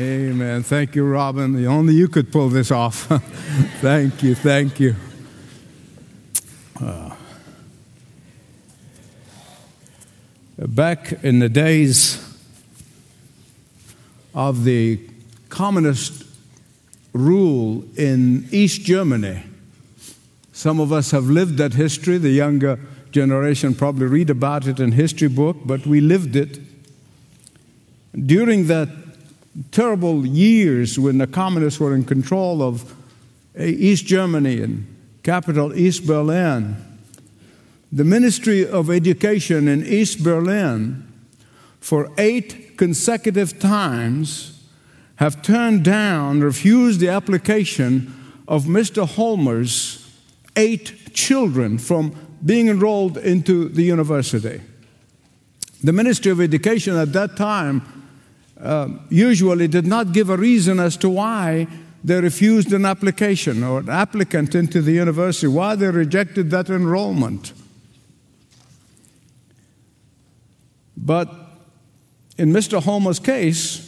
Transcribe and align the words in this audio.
Amen. 0.00 0.62
Thank 0.62 0.94
you, 0.94 1.04
Robin. 1.04 1.66
Only 1.66 1.92
you 1.92 2.08
could 2.08 2.32
pull 2.32 2.48
this 2.48 2.70
off. 2.70 3.02
thank 3.82 4.22
you. 4.22 4.34
Thank 4.34 4.80
you. 4.80 4.96
Uh, 6.82 7.14
back 10.56 11.22
in 11.22 11.40
the 11.40 11.50
days 11.50 12.16
of 14.34 14.64
the 14.64 15.06
communist 15.50 16.24
rule 17.12 17.84
in 17.94 18.48
East 18.50 18.80
Germany, 18.80 19.42
some 20.50 20.80
of 20.80 20.94
us 20.94 21.10
have 21.10 21.24
lived 21.24 21.58
that 21.58 21.74
history. 21.74 22.16
The 22.16 22.30
younger 22.30 22.80
generation 23.10 23.74
probably 23.74 24.06
read 24.06 24.30
about 24.30 24.66
it 24.66 24.80
in 24.80 24.92
history 24.92 25.28
book, 25.28 25.58
but 25.66 25.86
we 25.86 26.00
lived 26.00 26.36
it. 26.36 26.58
During 28.14 28.66
that 28.68 28.88
terrible 29.70 30.26
years 30.26 30.98
when 30.98 31.18
the 31.18 31.26
communists 31.26 31.80
were 31.80 31.94
in 31.94 32.04
control 32.04 32.62
of 32.62 32.92
uh, 33.58 33.62
East 33.62 34.06
Germany 34.06 34.62
and 34.62 34.86
capital 35.22 35.74
East 35.74 36.06
Berlin, 36.06 36.76
the 37.92 38.04
Ministry 38.04 38.66
of 38.66 38.90
Education 38.90 39.66
in 39.66 39.84
East 39.84 40.22
Berlin 40.22 41.06
for 41.80 42.10
eight 42.18 42.78
consecutive 42.78 43.58
times 43.58 44.62
have 45.16 45.42
turned 45.42 45.84
down, 45.84 46.40
refused 46.40 47.00
the 47.00 47.08
application 47.08 48.14
of 48.46 48.64
Mr. 48.64 49.06
Holmer's 49.06 50.08
eight 50.56 51.12
children 51.12 51.78
from 51.78 52.14
being 52.44 52.68
enrolled 52.68 53.18
into 53.18 53.68
the 53.68 53.82
university. 53.82 54.60
The 55.82 55.92
Ministry 55.92 56.30
of 56.30 56.40
Education 56.40 56.96
at 56.96 57.12
that 57.12 57.36
time 57.36 57.99
uh, 58.62 58.88
usually 59.08 59.68
did 59.68 59.86
not 59.86 60.12
give 60.12 60.30
a 60.30 60.36
reason 60.36 60.78
as 60.78 60.96
to 60.98 61.08
why 61.08 61.66
they 62.02 62.20
refused 62.20 62.72
an 62.72 62.84
application 62.84 63.62
or 63.62 63.80
an 63.80 63.88
applicant 63.88 64.54
into 64.54 64.80
the 64.80 64.92
university, 64.92 65.46
why 65.46 65.74
they 65.74 65.88
rejected 65.88 66.50
that 66.50 66.70
enrollment. 66.70 67.52
But 70.96 71.30
in 72.38 72.52
Mr. 72.52 72.82
Holmer's 72.82 73.18
case, 73.18 73.86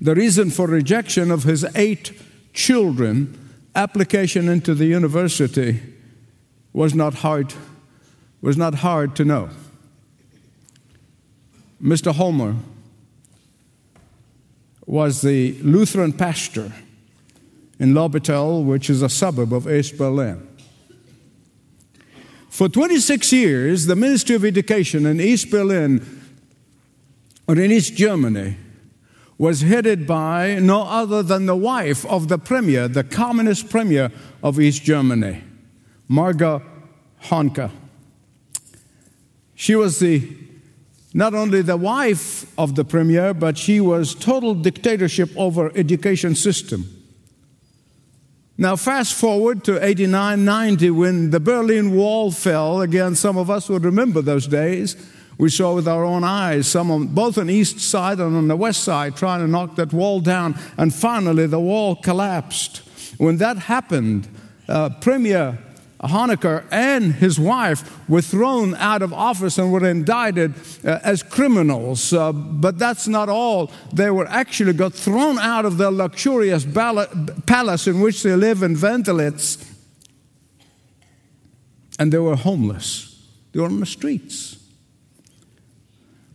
the 0.00 0.14
reason 0.14 0.50
for 0.50 0.66
rejection 0.66 1.30
of 1.30 1.44
his 1.44 1.64
eight 1.74 2.12
children 2.52 3.36
application 3.74 4.48
into 4.48 4.74
the 4.74 4.86
university 4.86 5.80
was 6.72 6.94
not 6.94 7.14
hard 7.14 7.54
was 8.40 8.56
not 8.56 8.76
hard 8.76 9.16
to 9.16 9.24
know. 9.24 9.48
Mr. 11.82 12.14
Holmer 12.14 12.54
was 14.88 15.20
the 15.20 15.52
Lutheran 15.60 16.14
pastor 16.14 16.72
in 17.78 17.92
Lobetal, 17.92 18.64
which 18.64 18.88
is 18.88 19.02
a 19.02 19.08
suburb 19.10 19.52
of 19.52 19.70
East 19.70 19.98
Berlin. 19.98 20.48
For 22.48 22.70
26 22.70 23.30
years, 23.30 23.84
the 23.84 23.94
Ministry 23.94 24.34
of 24.34 24.46
Education 24.46 25.04
in 25.04 25.20
East 25.20 25.50
Berlin 25.50 26.04
or 27.46 27.60
in 27.60 27.70
East 27.70 27.96
Germany 27.96 28.56
was 29.36 29.60
headed 29.60 30.06
by 30.06 30.58
no 30.58 30.82
other 30.84 31.22
than 31.22 31.44
the 31.44 31.54
wife 31.54 32.06
of 32.06 32.28
the 32.28 32.38
premier, 32.38 32.88
the 32.88 33.04
communist 33.04 33.68
premier 33.68 34.10
of 34.42 34.58
East 34.58 34.82
Germany, 34.84 35.44
Marga 36.10 36.62
Honecker. 37.24 37.70
She 39.54 39.74
was 39.74 39.98
the 39.98 40.47
not 41.18 41.34
only 41.34 41.62
the 41.62 41.76
wife 41.76 42.46
of 42.56 42.76
the 42.76 42.84
premier, 42.84 43.34
but 43.34 43.58
she 43.58 43.80
was 43.80 44.14
total 44.14 44.54
dictatorship 44.54 45.28
over 45.36 45.76
education 45.76 46.36
system. 46.36 46.84
Now, 48.56 48.76
fast 48.76 49.14
forward 49.14 49.64
to 49.64 49.84
89 49.84 50.44
90 50.44 50.90
when 50.92 51.30
the 51.30 51.40
Berlin 51.40 51.96
Wall 51.96 52.30
fell. 52.30 52.82
Again, 52.82 53.16
some 53.16 53.36
of 53.36 53.50
us 53.50 53.68
would 53.68 53.84
remember 53.84 54.22
those 54.22 54.46
days. 54.46 54.94
We 55.38 55.48
saw 55.48 55.74
with 55.74 55.88
our 55.88 56.04
own 56.04 56.22
eyes, 56.22 56.68
some 56.68 56.88
on 56.88 57.08
both 57.08 57.36
on 57.36 57.48
the 57.48 57.54
east 57.54 57.80
side 57.80 58.20
and 58.20 58.36
on 58.36 58.46
the 58.46 58.54
west 58.54 58.84
side, 58.84 59.16
trying 59.16 59.40
to 59.40 59.48
knock 59.48 59.74
that 59.74 59.92
wall 59.92 60.20
down, 60.20 60.56
and 60.76 60.94
finally 60.94 61.48
the 61.48 61.58
wall 61.58 61.96
collapsed. 61.96 62.76
When 63.18 63.38
that 63.38 63.58
happened, 63.58 64.28
uh, 64.68 64.90
Premier 65.00 65.58
Honecker 66.06 66.64
and 66.70 67.14
his 67.14 67.40
wife 67.40 68.08
were 68.08 68.22
thrown 68.22 68.76
out 68.76 69.02
of 69.02 69.12
office 69.12 69.58
and 69.58 69.72
were 69.72 69.84
indicted 69.84 70.54
uh, 70.84 71.00
as 71.02 71.24
criminals. 71.24 72.12
Uh, 72.12 72.32
but 72.32 72.78
that's 72.78 73.08
not 73.08 73.28
all. 73.28 73.72
They 73.92 74.10
were 74.10 74.28
actually 74.28 74.74
got 74.74 74.94
thrown 74.94 75.38
out 75.38 75.64
of 75.64 75.76
their 75.76 75.90
luxurious 75.90 76.64
palace 76.64 77.86
in 77.88 78.00
which 78.00 78.22
they 78.22 78.36
live 78.36 78.62
in 78.62 78.76
Wandlitz. 78.76 79.64
And 81.98 82.12
they 82.12 82.18
were 82.18 82.36
homeless. 82.36 83.26
They 83.50 83.58
were 83.58 83.66
on 83.66 83.80
the 83.80 83.86
streets. 83.86 84.56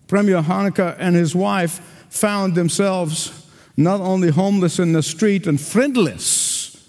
Premier 0.08 0.42
Honecker 0.42 0.98
and 1.00 1.16
his 1.16 1.34
wife 1.34 1.80
found 2.10 2.56
themselves 2.56 3.48
not 3.78 4.02
only 4.02 4.30
homeless 4.30 4.78
in 4.78 4.92
the 4.92 5.02
street 5.02 5.48
and 5.48 5.60
friendless, 5.60 6.86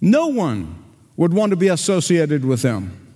no 0.00 0.28
one 0.28 0.85
would 1.16 1.32
want 1.32 1.50
to 1.50 1.56
be 1.56 1.68
associated 1.68 2.44
with 2.44 2.62
them. 2.62 3.06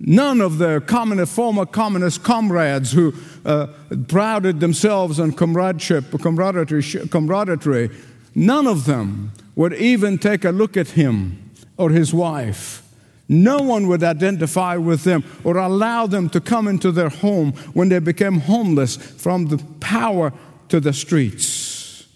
None 0.00 0.40
of 0.40 0.58
their 0.58 0.80
communist, 0.80 1.32
former 1.32 1.64
communist 1.64 2.22
comrades 2.22 2.92
who 2.92 3.14
uh, 3.44 3.68
prided 4.08 4.60
themselves 4.60 5.18
on 5.18 5.32
comradeship, 5.32 6.10
camaraderie, 6.20 6.82
camaraderie, 7.08 7.90
none 8.34 8.66
of 8.66 8.84
them 8.84 9.32
would 9.54 9.72
even 9.74 10.18
take 10.18 10.44
a 10.44 10.50
look 10.50 10.76
at 10.76 10.88
him 10.88 11.50
or 11.76 11.90
his 11.90 12.12
wife. 12.12 12.82
No 13.28 13.58
one 13.58 13.86
would 13.86 14.02
identify 14.02 14.76
with 14.76 15.04
them 15.04 15.24
or 15.44 15.56
allow 15.56 16.06
them 16.06 16.28
to 16.30 16.40
come 16.40 16.68
into 16.68 16.92
their 16.92 17.08
home 17.08 17.52
when 17.72 17.88
they 17.88 17.98
became 17.98 18.40
homeless 18.40 18.96
from 18.96 19.46
the 19.46 19.58
power 19.80 20.32
to 20.68 20.80
the 20.80 20.92
streets. 20.92 22.06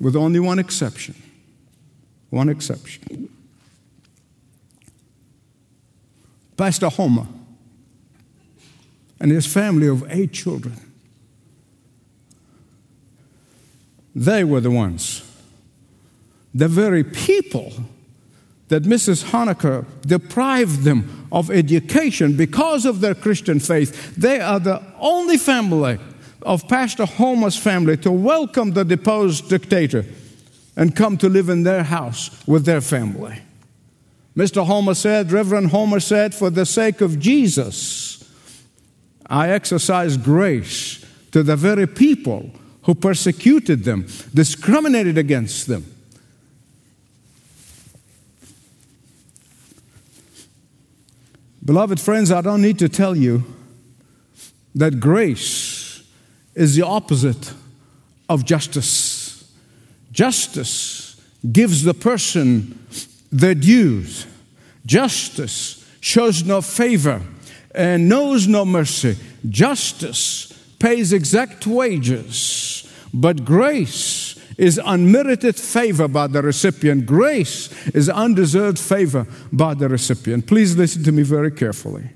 With 0.00 0.16
only 0.16 0.40
one 0.40 0.58
exception. 0.58 1.14
One 2.30 2.48
exception. 2.48 3.28
Pastor 6.56 6.88
Holmer 6.88 7.26
and 9.20 9.30
his 9.30 9.46
family 9.46 9.88
of 9.88 10.04
eight 10.10 10.32
children. 10.32 10.74
They 14.14 14.42
were 14.42 14.60
the 14.60 14.70
ones, 14.70 15.22
the 16.52 16.68
very 16.68 17.04
people 17.04 17.72
that 18.68 18.82
Mrs. 18.82 19.30
Honecker 19.30 19.86
deprived 20.02 20.82
them 20.82 21.28
of 21.30 21.50
education 21.50 22.36
because 22.36 22.84
of 22.84 23.00
their 23.00 23.14
Christian 23.14 23.60
faith. 23.60 24.16
They 24.16 24.40
are 24.40 24.60
the 24.60 24.82
only 24.98 25.38
family 25.38 25.98
of 26.42 26.68
Pastor 26.68 27.06
Holmer's 27.06 27.56
family 27.56 27.96
to 27.98 28.10
welcome 28.10 28.72
the 28.72 28.84
deposed 28.84 29.48
dictator 29.48 30.04
and 30.78 30.94
come 30.94 31.18
to 31.18 31.28
live 31.28 31.48
in 31.48 31.64
their 31.64 31.82
house 31.82 32.30
with 32.46 32.64
their 32.64 32.80
family. 32.80 33.40
Mr. 34.36 34.64
Holmer 34.64 34.94
said, 34.94 35.32
Reverend 35.32 35.72
Holmer 35.72 35.98
said, 35.98 36.32
for 36.32 36.50
the 36.50 36.64
sake 36.64 37.00
of 37.00 37.18
Jesus, 37.18 38.24
I 39.26 39.50
exercise 39.50 40.16
grace 40.16 41.04
to 41.32 41.42
the 41.42 41.56
very 41.56 41.88
people 41.88 42.52
who 42.84 42.94
persecuted 42.94 43.82
them, 43.82 44.06
discriminated 44.32 45.18
against 45.18 45.66
them. 45.66 45.84
Beloved 51.64 51.98
friends, 51.98 52.30
I 52.30 52.40
don't 52.40 52.62
need 52.62 52.78
to 52.78 52.88
tell 52.88 53.16
you 53.16 53.42
that 54.76 55.00
grace 55.00 56.04
is 56.54 56.76
the 56.76 56.86
opposite 56.86 57.52
of 58.28 58.44
justice. 58.44 59.07
Justice 60.18 61.14
gives 61.52 61.84
the 61.84 61.94
person 61.94 62.76
their 63.30 63.54
dues. 63.54 64.26
Justice 64.84 65.88
shows 66.00 66.42
no 66.42 66.60
favor 66.60 67.22
and 67.72 68.08
knows 68.08 68.48
no 68.48 68.64
mercy. 68.64 69.16
Justice 69.48 70.52
pays 70.80 71.12
exact 71.12 71.68
wages, 71.68 72.92
but 73.14 73.44
grace 73.44 74.34
is 74.58 74.80
unmerited 74.84 75.54
favor 75.54 76.08
by 76.08 76.26
the 76.26 76.42
recipient. 76.42 77.06
Grace 77.06 77.70
is 77.94 78.08
undeserved 78.08 78.80
favor 78.80 79.24
by 79.52 79.72
the 79.72 79.88
recipient. 79.88 80.48
Please 80.48 80.76
listen 80.76 81.04
to 81.04 81.12
me 81.12 81.22
very 81.22 81.52
carefully. 81.52 82.10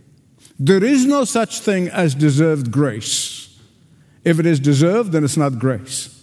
There 0.58 0.82
is 0.82 1.06
no 1.06 1.22
such 1.22 1.60
thing 1.60 1.86
as 1.86 2.16
deserved 2.16 2.72
grace. 2.72 3.56
If 4.24 4.40
it 4.40 4.46
is 4.46 4.58
deserved, 4.58 5.12
then 5.12 5.22
it's 5.22 5.36
not 5.36 5.60
grace. 5.60 6.18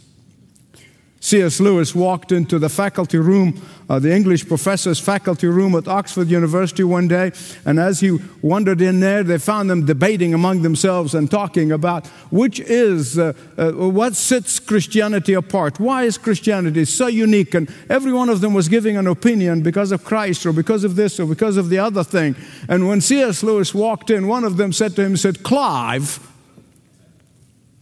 C.S. 1.21 1.60
Lewis 1.60 1.94
walked 1.94 2.31
into 2.31 2.60
the 2.60 2.69
faculty 2.69 3.18
room, 3.18 3.62
uh, 3.89 4.00
the 4.00 4.13
English 4.13 4.48
professor's 4.48 5.00
faculty 5.00 5.48
room 5.48 5.75
at 5.75 5.88
Oxford 5.88 6.30
University 6.30 6.83
one 6.83 7.10
day, 7.10 7.31
and 7.66 7.77
as 7.77 8.00
he 8.00 8.18
wandered 8.42 8.81
in 8.81 9.01
there, 9.01 9.21
they 9.21 9.38
found 9.38 9.69
them 9.69 9.86
debating 9.86 10.33
among 10.33 10.62
themselves 10.62 11.13
and 11.13 11.30
talking 11.30 11.74
about 11.74 12.07
which 12.31 12.62
is, 12.62 13.19
uh, 13.19 13.33
uh, 13.57 13.71
what 13.71 14.16
sets 14.16 14.60
Christianity 14.60 15.33
apart. 15.33 15.80
Why 15.80 16.04
is 16.04 16.18
Christianity 16.18 16.86
so 16.86 17.07
unique? 17.07 17.54
And 17.54 17.69
every 17.89 18.13
one 18.13 18.30
of 18.30 18.39
them 18.39 18.54
was 18.54 18.69
giving 18.69 18.95
an 18.95 19.07
opinion 19.07 19.62
because 19.62 19.92
of 19.92 20.06
Christ 20.06 20.45
or 20.45 20.54
because 20.54 20.86
of 20.86 20.95
this 20.95 21.19
or 21.19 21.25
because 21.25 21.57
of 21.57 21.69
the 21.69 21.80
other 21.80 22.04
thing. 22.04 22.36
And 22.69 22.88
when 22.88 23.01
C.S. 23.01 23.44
Lewis 23.44 23.74
walked 23.74 24.10
in, 24.10 24.27
one 24.27 24.45
of 24.45 24.56
them 24.56 24.71
said 24.71 24.95
to 24.95 25.04
him, 25.04 25.18
said, 25.18 25.44
Clive, 25.44 26.25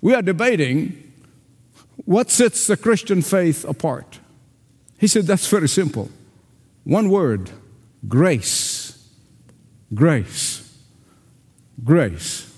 we 0.02 0.16
are 0.16 0.24
debating 0.24 1.07
what 2.08 2.32
sets 2.32 2.68
the 2.68 2.78
Christian 2.78 3.22
faith 3.22 3.66
apart? 3.66 4.20
He 4.98 5.08
said, 5.08 5.26
That's 5.26 5.46
very 5.48 5.68
simple. 5.68 6.10
One 6.86 7.10
word 7.10 7.52
grace. 8.08 9.10
Grace. 9.94 10.74
Grace. 11.84 12.50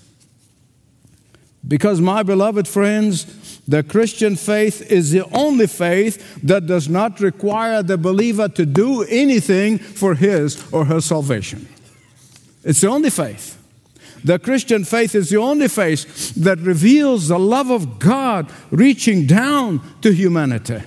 Because, 1.66 2.00
my 2.00 2.22
beloved 2.22 2.68
friends, 2.68 3.60
the 3.66 3.82
Christian 3.82 4.36
faith 4.36 4.88
is 4.90 5.10
the 5.10 5.24
only 5.32 5.66
faith 5.66 6.40
that 6.44 6.68
does 6.68 6.88
not 6.88 7.18
require 7.18 7.82
the 7.82 7.98
believer 7.98 8.48
to 8.48 8.64
do 8.64 9.02
anything 9.02 9.78
for 9.78 10.14
his 10.14 10.72
or 10.72 10.84
her 10.84 11.00
salvation. 11.00 11.68
It's 12.62 12.82
the 12.82 12.88
only 12.88 13.10
faith. 13.10 13.59
The 14.24 14.38
Christian 14.38 14.84
faith 14.84 15.14
is 15.14 15.30
the 15.30 15.38
only 15.38 15.68
faith 15.68 16.34
that 16.34 16.58
reveals 16.58 17.28
the 17.28 17.38
love 17.38 17.70
of 17.70 17.98
God 17.98 18.50
reaching 18.70 19.26
down 19.26 19.80
to 20.02 20.12
humanity. 20.12 20.82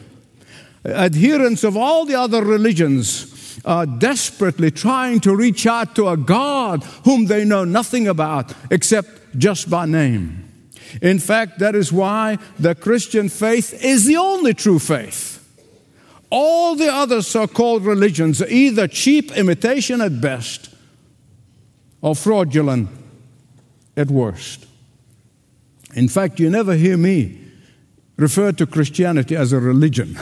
Adherents 0.86 1.64
of 1.64 1.78
all 1.78 2.06
the 2.06 2.16
other 2.16 2.44
religions 2.44 3.60
are 3.66 3.86
desperately 3.86 4.72
trying 4.72 5.20
to 5.22 5.36
reach 5.36 5.66
out 5.66 5.96
to 5.96 6.10
a 6.10 6.18
God 6.18 6.84
whom 7.06 7.26
they 7.26 7.46
know 7.46 7.64
nothing 7.64 8.08
about 8.08 8.54
except 8.70 9.38
just 9.38 9.70
by 9.70 9.86
name. 9.86 10.40
In 11.02 11.20
fact, 11.20 11.60
that 11.60 11.76
is 11.76 11.92
why 11.92 12.38
the 12.60 12.76
Christian 12.76 13.30
faith 13.30 13.74
is 13.84 14.06
the 14.06 14.18
only 14.18 14.54
true 14.54 14.80
faith. 14.80 15.40
All 16.30 16.76
the 16.76 16.92
other 16.92 17.22
so 17.22 17.48
called 17.48 17.86
religions 17.86 18.42
are 18.42 18.48
either 18.48 18.88
cheap 18.88 19.32
imitation 19.38 20.02
at 20.02 20.20
best 20.20 20.70
or 22.02 22.16
fraudulent 22.16 22.90
at 23.96 24.10
worst. 24.10 24.66
In 25.96 26.08
fact, 26.08 26.40
you 26.40 26.50
never 26.50 26.76
hear 26.76 26.98
me 26.98 27.40
refer 28.18 28.52
to 28.52 28.66
Christianity 28.66 29.36
as 29.36 29.54
a 29.54 29.60
religion. 29.60 30.20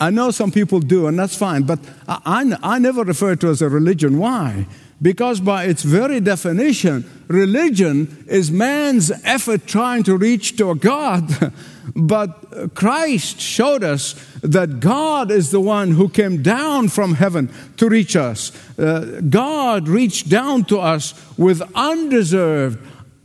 I 0.00 0.10
know 0.10 0.30
some 0.30 0.50
people 0.50 0.80
do, 0.80 1.06
and 1.06 1.18
that's 1.18 1.36
fine, 1.36 1.62
but 1.62 1.78
I, 2.08 2.20
I, 2.24 2.74
I, 2.74 2.78
never 2.78 3.04
refer 3.04 3.36
to 3.36 3.48
it 3.48 3.50
as 3.50 3.62
a 3.62 3.68
religion. 3.68 4.18
Why? 4.18 4.66
Because, 5.04 5.38
by 5.38 5.64
its 5.64 5.82
very 5.82 6.18
definition, 6.18 7.04
religion 7.28 8.24
is 8.26 8.50
man's 8.50 9.10
effort 9.22 9.66
trying 9.66 10.02
to 10.04 10.16
reach 10.16 10.56
to 10.56 10.70
a 10.70 10.74
God. 10.74 11.52
but 11.94 12.74
Christ 12.74 13.38
showed 13.38 13.84
us 13.84 14.14
that 14.40 14.80
God 14.80 15.30
is 15.30 15.50
the 15.50 15.60
one 15.60 15.90
who 15.90 16.08
came 16.08 16.42
down 16.42 16.88
from 16.88 17.16
heaven 17.16 17.52
to 17.76 17.86
reach 17.86 18.16
us. 18.16 18.50
Uh, 18.78 19.20
God 19.28 19.88
reached 19.88 20.30
down 20.30 20.64
to 20.64 20.78
us 20.78 21.12
with 21.36 21.60
undeserved, 21.74 22.78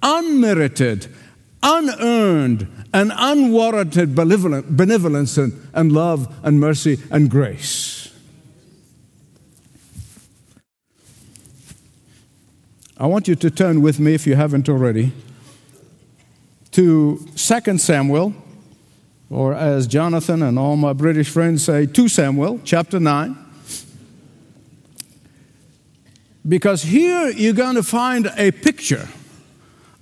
unmerited, 0.04 1.08
unearned, 1.64 2.68
and 2.94 3.14
unwarranted 3.16 4.16
benevolence 4.16 5.38
and 5.38 5.92
love 5.94 6.36
and 6.44 6.60
mercy 6.60 6.98
and 7.10 7.30
grace. 7.32 7.99
I 13.02 13.08
want 13.08 13.30
you 13.30 13.36
to 13.36 13.50
turn 13.50 13.82
with 13.82 13.98
me, 13.98 14.14
if 14.14 14.28
you 14.28 14.36
haven't 14.36 14.68
already, 14.68 15.14
to 16.72 17.26
2 17.34 17.78
Samuel, 17.78 18.34
or 19.30 19.54
as 19.54 19.88
Jonathan 19.88 20.44
and 20.44 20.60
all 20.60 20.76
my 20.76 20.92
British 20.92 21.30
friends 21.30 21.64
say, 21.64 21.86
2 21.86 22.10
Samuel, 22.10 22.60
chapter 22.66 23.00
9. 23.00 23.38
Because 26.46 26.84
here 26.84 27.30
you're 27.30 27.54
going 27.54 27.76
to 27.76 27.84
find 27.84 28.30
a 28.36 28.52
picture 28.52 29.08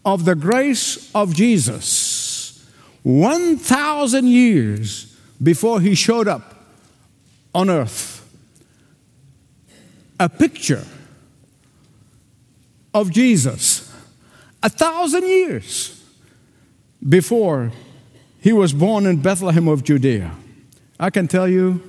of 0.03 0.25
the 0.25 0.33
grace 0.33 1.11
of 1.13 1.35
Jesus 1.35 2.65
1,000 3.03 4.25
years 4.25 5.15
before 5.43 5.81
he 5.81 5.93
showed 5.93 6.27
up 6.27 6.65
on 7.53 7.69
earth. 7.69 8.27
A 10.19 10.27
picture 10.27 10.83
of 13.01 13.11
Jesus 13.11 13.93
a 14.63 14.69
thousand 14.69 15.23
years 15.23 16.03
before 17.07 17.71
he 18.39 18.51
was 18.51 18.73
born 18.73 19.05
in 19.05 19.21
Bethlehem 19.21 19.67
of 19.67 19.83
Judea. 19.83 20.31
I 20.99 21.09
can 21.11 21.27
tell 21.27 21.47
you, 21.47 21.81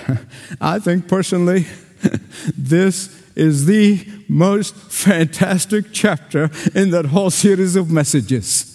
I 0.60 0.78
think 0.78 1.08
personally, 1.08 1.66
this 2.56 3.22
is 3.34 3.66
the 3.66 4.06
most 4.28 4.74
fantastic 4.76 5.86
chapter 5.92 6.50
in 6.74 6.90
that 6.90 7.06
whole 7.06 7.30
series 7.30 7.74
of 7.74 7.90
messages. 7.90 8.74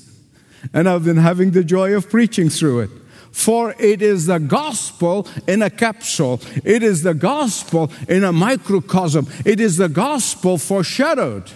And 0.73 0.89
I've 0.89 1.05
been 1.05 1.17
having 1.17 1.51
the 1.51 1.63
joy 1.63 1.93
of 1.93 2.09
preaching 2.09 2.49
through 2.49 2.81
it. 2.81 2.89
For 3.33 3.75
it 3.79 4.03
is 4.03 4.27
the 4.27 4.37
gospel 4.37 5.27
in 5.47 5.63
a 5.63 5.69
capsule. 5.69 6.39
It 6.63 6.83
is 6.83 7.01
the 7.01 7.15
gospel 7.15 7.91
in 8.07 8.23
a 8.23 8.31
microcosm. 8.31 9.27
It 9.43 9.59
is 9.59 9.77
the 9.77 9.89
gospel 9.89 10.59
foreshadowed. 10.59 11.51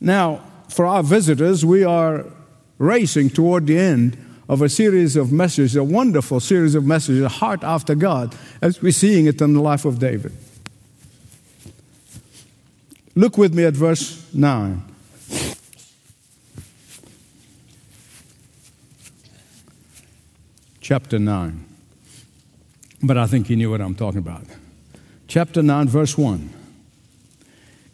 Now, 0.00 0.44
for 0.68 0.86
our 0.86 1.02
visitors, 1.02 1.64
we 1.64 1.82
are 1.82 2.24
racing 2.78 3.30
toward 3.30 3.66
the 3.66 3.76
end 3.76 4.16
of 4.48 4.62
a 4.62 4.68
series 4.68 5.16
of 5.16 5.32
messages, 5.32 5.74
a 5.74 5.82
wonderful 5.82 6.38
series 6.38 6.76
of 6.76 6.86
messages, 6.86 7.24
a 7.24 7.28
heart 7.28 7.64
after 7.64 7.96
God, 7.96 8.36
as 8.62 8.80
we're 8.80 8.92
seeing 8.92 9.26
it 9.26 9.40
in 9.42 9.54
the 9.54 9.60
life 9.60 9.84
of 9.84 9.98
David. 9.98 10.32
Look 13.16 13.36
with 13.36 13.52
me 13.54 13.64
at 13.64 13.74
verse 13.74 14.24
9. 14.32 14.87
Chapter 20.88 21.18
9. 21.18 21.66
But 23.02 23.18
I 23.18 23.26
think 23.26 23.50
you 23.50 23.56
knew 23.56 23.70
what 23.70 23.82
I'm 23.82 23.94
talking 23.94 24.20
about. 24.20 24.44
Chapter 25.26 25.62
9, 25.62 25.86
verse 25.86 26.16
1. 26.16 26.48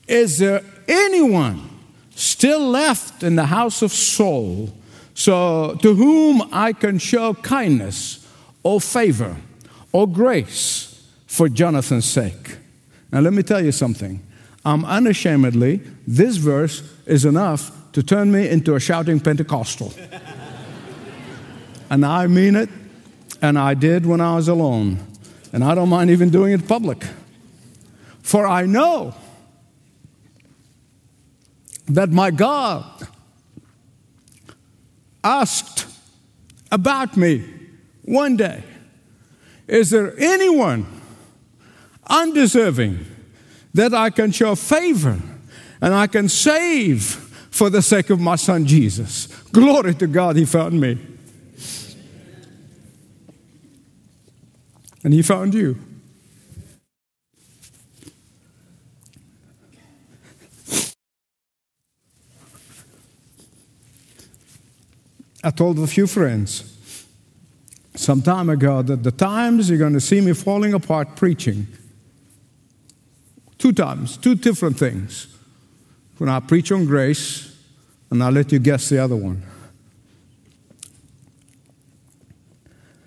Is 0.07 0.39
there 0.39 0.63
anyone 0.87 1.71
still 2.15 2.61
left 2.61 3.25
in 3.25 3.35
the 3.35 3.47
house 3.47 3.83
of 3.83 3.91
Saul, 3.91 4.73
so 5.13 5.75
to 5.83 5.95
whom 5.97 6.49
I 6.53 6.73
can 6.73 6.99
show 7.01 7.35
kindness 7.35 8.25
or 8.63 8.81
favor 8.81 9.39
or 9.91 10.07
grace 10.07 11.05
for 11.27 11.49
Jonathan's 11.49 12.05
sake. 12.05 12.59
Now, 13.11 13.19
let 13.19 13.33
me 13.33 13.43
tell 13.43 13.65
you 13.65 13.73
something. 13.73 14.25
I'm 14.65 14.85
unashamedly, 14.85 15.81
this 16.07 16.37
verse 16.37 16.89
is 17.07 17.25
enough 17.25 17.73
to 17.91 18.05
turn 18.05 18.31
me 18.31 18.49
into 18.49 18.77
a 18.77 18.79
shouting 18.79 19.19
Pentecostal. 19.19 19.93
and 21.91 22.07
I 22.07 22.29
mean 22.29 22.55
it, 22.55 22.69
and 23.45 23.59
I 23.59 23.75
did 23.75 24.07
when 24.07 24.23
I 24.23 24.37
was 24.37 24.49
alone. 24.49 24.99
And 25.53 25.63
I 25.63 25.75
don't 25.75 25.91
mind 25.91 26.09
even 26.09 26.31
doing 26.31 26.55
it 26.55 26.67
public. 26.67 27.05
For 28.23 28.47
I 28.47 28.65
know 28.65 29.15
that 31.87 32.11
my 32.11 32.31
God 32.31 33.07
asked 35.23 35.87
about 36.73 37.19
me 37.19 37.45
one 38.03 38.37
day 38.37 38.65
Is 39.69 39.91
there 39.91 40.19
anyone 40.19 40.87
undeserving 42.07 43.05
that 43.75 43.93
I 43.93 44.09
can 44.09 44.33
show 44.33 44.55
favor 44.55 45.21
and 45.83 45.95
I 45.95 46.07
can 46.07 46.31
save 46.31 47.03
for 47.51 47.69
the 47.69 47.83
sake 47.83 48.09
of 48.09 48.21
my 48.21 48.37
son 48.37 48.65
Jesus? 48.65 49.27
Glory 49.53 49.95
to 49.97 50.07
God, 50.07 50.37
he 50.37 50.47
found 50.47 50.81
me. 50.81 51.14
And 55.05 55.13
he 55.13 55.23
found 55.23 55.53
you. 55.53 55.79
I 65.45 65.51
told 65.51 65.79
a 65.79 65.87
few 65.87 66.07
friends 66.07 66.71
some 67.95 68.23
time 68.23 68.49
ago 68.49 68.81
that 68.81 69.03
the 69.03 69.11
times 69.13 69.69
you're 69.69 69.79
going 69.79 69.93
to 69.93 70.01
see 70.01 70.23
me 70.23 70.33
falling 70.33 70.73
apart 70.73 71.17
preaching, 71.17 71.67
two 73.59 73.73
times, 73.73 74.17
two 74.17 74.35
different 74.35 74.79
things. 74.79 75.29
When 76.17 76.31
I 76.31 76.41
preach 76.41 76.73
on 76.73 76.87
grace, 76.87 77.55
and 78.11 78.23
I'll 78.23 78.33
let 78.33 78.53
you 78.53 78.59
guess 78.59 78.89
the 78.89 78.99
other 78.99 79.17
one. 79.17 79.43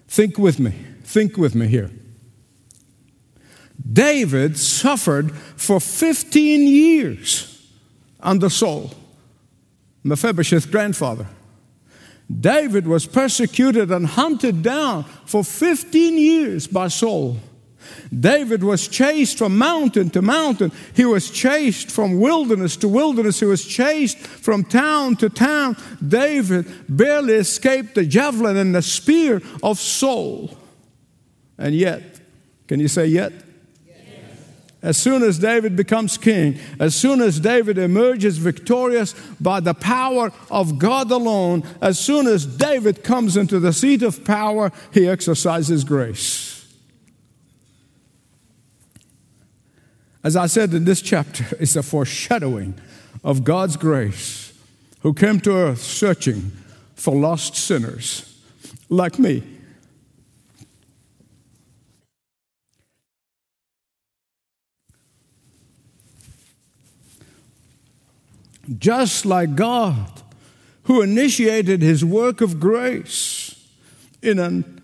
Think 0.08 0.38
with 0.38 0.60
me. 0.60 0.74
Think 1.18 1.36
with 1.36 1.56
me 1.56 1.66
here. 1.66 1.90
David 3.92 4.56
suffered 4.56 5.32
for 5.56 5.80
15 5.80 6.68
years 6.68 7.72
under 8.20 8.52
Saul, 8.52 8.92
Mephibosheth's 10.04 10.68
grandfather. 10.68 11.26
David 12.30 12.86
was 12.86 13.08
persecuted 13.08 13.90
and 13.90 14.06
hunted 14.06 14.62
down 14.62 15.06
for 15.26 15.44
15 15.44 16.20
years 16.20 16.68
by 16.68 16.88
Saul. 16.88 17.38
David 18.14 18.64
was 18.64 18.88
chased 18.88 19.40
from 19.40 19.58
mountain 19.58 20.12
to 20.12 20.22
mountain. 20.22 20.72
He 20.94 21.06
was 21.06 21.32
chased 21.32 21.90
from 21.90 22.20
wilderness 22.20 22.78
to 22.78 22.88
wilderness. 22.88 23.40
He 23.40 23.48
was 23.48 23.66
chased 23.66 24.20
from 24.20 24.64
town 24.64 25.16
to 25.16 25.30
town. 25.30 25.78
David 26.08 26.68
barely 26.88 27.34
escaped 27.34 27.96
the 27.96 28.06
javelin 28.06 28.56
and 28.56 28.76
the 28.76 28.84
spear 28.84 29.42
of 29.64 29.80
Saul. 29.80 30.56
And 31.58 31.74
yet, 31.76 32.02
can 32.68 32.80
you 32.80 32.88
say 32.88 33.08
yet? 33.08 33.34
As 34.82 34.96
soon 34.96 35.24
as 35.24 35.40
David 35.40 35.76
becomes 35.76 36.18
king, 36.18 36.60
as 36.80 36.96
soon 36.96 37.20
as 37.20 37.40
David 37.40 37.80
emerges 37.80 38.38
victorious 38.38 39.16
by 39.42 39.60
the 39.60 39.74
power 39.74 40.32
of 40.52 40.78
God 40.78 41.10
alone, 41.10 41.64
as 41.82 42.00
soon 42.00 42.28
as 42.28 42.46
David 42.46 43.04
comes 43.04 43.36
into 43.36 43.60
the 43.60 43.74
seat 43.74 44.04
of 44.04 44.24
power, 44.24 44.72
he 44.94 45.08
exercises 45.08 45.84
grace. 45.84 46.58
As 50.24 50.36
I 50.36 50.46
said 50.46 50.74
in 50.74 50.86
this 50.86 51.02
chapter, 51.02 51.46
it's 51.60 51.76
a 51.76 51.84
foreshadowing 51.84 52.76
of 53.24 53.44
God's 53.44 53.78
grace 53.78 54.54
who 55.02 55.14
came 55.14 55.40
to 55.42 55.54
earth 55.54 55.82
searching 55.82 56.52
for 56.96 57.16
lost 57.16 57.56
sinners 57.56 58.42
like 58.90 59.18
me. 59.18 59.57
Just 68.78 69.26
like 69.26 69.56
God, 69.56 70.24
who 70.84 71.02
initiated 71.02 71.82
his 71.82 72.04
work 72.04 72.42
of 72.42 72.60
grace 72.60 73.68
in 74.22 74.40
an 74.40 74.82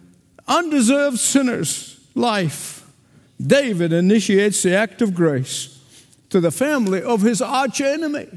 undeserved 0.48 1.20
sinner's 1.20 2.00
life, 2.16 2.86
David 3.42 3.92
initiates 3.92 4.64
the 4.64 4.76
act 4.76 5.02
of 5.02 5.14
grace 5.14 5.80
to 6.30 6.40
the 6.40 6.52
family 6.52 7.02
of 7.02 7.22
his 7.22 7.42
arch 7.42 7.82
enemy. 7.82 8.28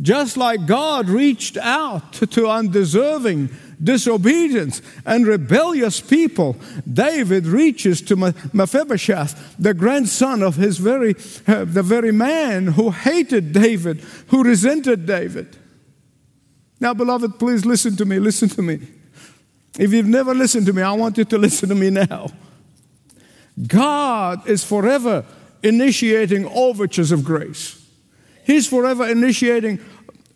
Just 0.00 0.36
like 0.36 0.66
God 0.66 1.08
reached 1.08 1.56
out 1.56 2.12
to 2.14 2.48
undeserving 2.48 3.50
disobedience 3.82 4.82
and 5.04 5.26
rebellious 5.26 6.00
people, 6.00 6.56
David 6.90 7.46
reaches 7.46 8.00
to 8.02 8.16
Mephibosheth, 8.52 9.56
the 9.58 9.74
grandson 9.74 10.42
of 10.42 10.56
his 10.56 10.78
very, 10.78 11.14
uh, 11.46 11.64
the 11.64 11.82
very 11.82 12.12
man 12.12 12.68
who 12.68 12.90
hated 12.90 13.52
David, 13.52 14.00
who 14.28 14.42
resented 14.42 15.06
David. 15.06 15.56
Now, 16.80 16.94
beloved, 16.94 17.38
please 17.38 17.64
listen 17.64 17.96
to 17.96 18.04
me, 18.04 18.18
listen 18.18 18.48
to 18.50 18.62
me. 18.62 18.80
If 19.78 19.92
you've 19.92 20.06
never 20.06 20.34
listened 20.34 20.66
to 20.66 20.72
me, 20.72 20.82
I 20.82 20.92
want 20.92 21.18
you 21.18 21.24
to 21.24 21.38
listen 21.38 21.68
to 21.68 21.74
me 21.74 21.90
now. 21.90 22.28
God 23.66 24.48
is 24.48 24.64
forever 24.64 25.24
initiating 25.62 26.46
overtures 26.46 27.12
of 27.12 27.24
grace. 27.24 27.82
He's 28.44 28.66
forever 28.66 29.08
initiating 29.08 29.80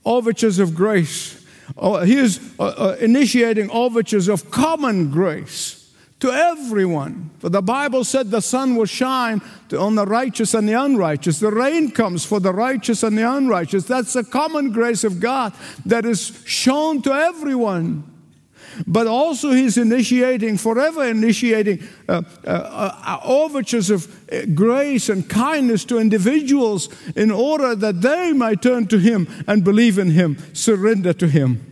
overtures 0.05 0.59
of 0.59 0.75
grace 0.75 1.40
Oh, 1.77 2.01
he 2.03 2.17
is 2.17 2.41
uh, 2.59 2.65
uh, 2.65 2.97
initiating 3.01 3.71
overtures 3.71 4.29
of 4.29 4.51
common 4.51 5.11
grace 5.11 5.81
to 6.21 6.31
everyone. 6.31 7.31
For 7.39 7.49
the 7.49 7.63
Bible 7.63 8.05
said 8.05 8.31
the 8.31 8.43
sun 8.43 8.77
will 8.77 8.87
shine 8.87 9.41
on 9.77 9.95
the 9.95 10.05
righteous 10.05 10.55
and 10.55 10.69
the 10.69 10.75
unrighteous. 10.75 11.41
The 11.41 11.51
rain 11.51 11.91
comes 11.91 12.25
for 12.25 12.41
the 12.41 12.53
righteous 12.53 13.03
and 13.03 13.17
the 13.17 13.31
unrighteous. 13.31 13.85
That's 13.85 14.13
the 14.13 14.25
common 14.25 14.71
grace 14.71 15.03
of 15.03 15.19
God 15.19 15.55
that 15.87 16.05
is 16.05 16.43
shown 16.45 17.03
to 17.03 17.13
everyone. 17.13 18.10
But 18.87 19.07
also, 19.07 19.51
He's 19.51 19.77
initiating, 19.77 20.59
forever 20.59 21.05
initiating 21.05 21.83
uh, 22.09 22.23
uh, 22.45 22.49
uh, 22.49 23.21
overtures 23.25 23.91
of 23.91 24.07
uh, 24.33 24.47
grace 24.55 25.09
and 25.09 25.29
kindness 25.29 25.85
to 25.87 25.99
individuals 25.99 26.89
in 27.15 27.31
order 27.31 27.75
that 27.75 28.01
they 28.01 28.33
might 28.33 28.63
turn 28.63 28.87
to 28.89 28.99
Him 28.99 29.27
and 29.47 29.65
believe 29.65 29.99
in 29.99 30.11
Him, 30.11 30.37
surrender 30.53 31.13
to 31.15 31.29
Him. 31.29 31.67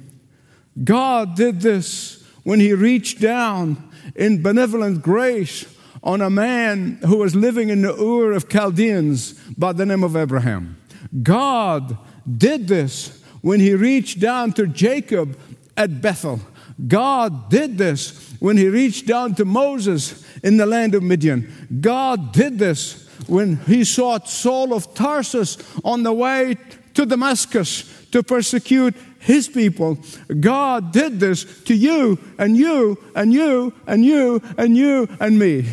God 0.85 1.37
did 1.37 1.61
this 1.61 2.25
when 2.45 2.61
He 2.61 2.73
reached 2.73 3.21
down 3.21 3.91
in 4.15 4.43
benevolent 4.43 5.03
grace 5.03 5.67
on 6.03 6.21
a 6.21 6.31
man 6.31 6.99
who 7.07 7.17
was 7.17 7.35
living 7.35 7.69
in 7.71 7.83
the 7.83 7.95
Ur 7.95 8.33
of 8.33 8.49
Chaldeans 8.49 9.35
by 9.57 9.73
the 9.73 9.85
name 9.85 10.05
of 10.05 10.17
Abraham. 10.17 10.77
God 11.23 11.99
did 12.37 12.69
this 12.69 13.23
when 13.41 13.61
He 13.61 13.75
reached 13.75 14.21
down 14.21 14.53
to 14.53 14.67
Jacob 14.67 15.39
at 15.77 16.01
Bethel. 16.01 16.41
God 16.87 17.51
did 17.51 17.79
this 17.79 18.35
when 18.39 18.57
He 18.57 18.69
reached 18.69 19.07
down 19.07 19.35
to 19.37 19.45
Moses 19.45 20.25
in 20.43 20.57
the 20.57 20.67
land 20.67 20.95
of 20.95 21.03
Midian. 21.03 21.69
God 21.81 22.33
did 22.33 22.59
this 22.59 23.09
when 23.27 23.57
He 23.57 23.85
sought 23.85 24.29
Saul 24.29 24.73
of 24.73 24.95
Tarsus 24.95 25.59
on 25.85 26.03
the 26.03 26.13
way 26.13 26.57
to 26.95 27.07
Damascus 27.07 28.07
to 28.11 28.23
persecute 28.23 28.95
his 29.19 29.49
people. 29.49 29.99
God 30.41 30.93
did 30.93 31.21
this 31.21 31.63
to 31.65 31.75
you 31.75 32.19
and 32.39 32.57
you 32.57 32.99
and 33.15 33.33
you 33.33 33.75
and 33.87 34.05
you 34.05 34.43
and 34.57 34.77
you 34.77 35.09
and 35.21 35.39
me. 35.39 35.69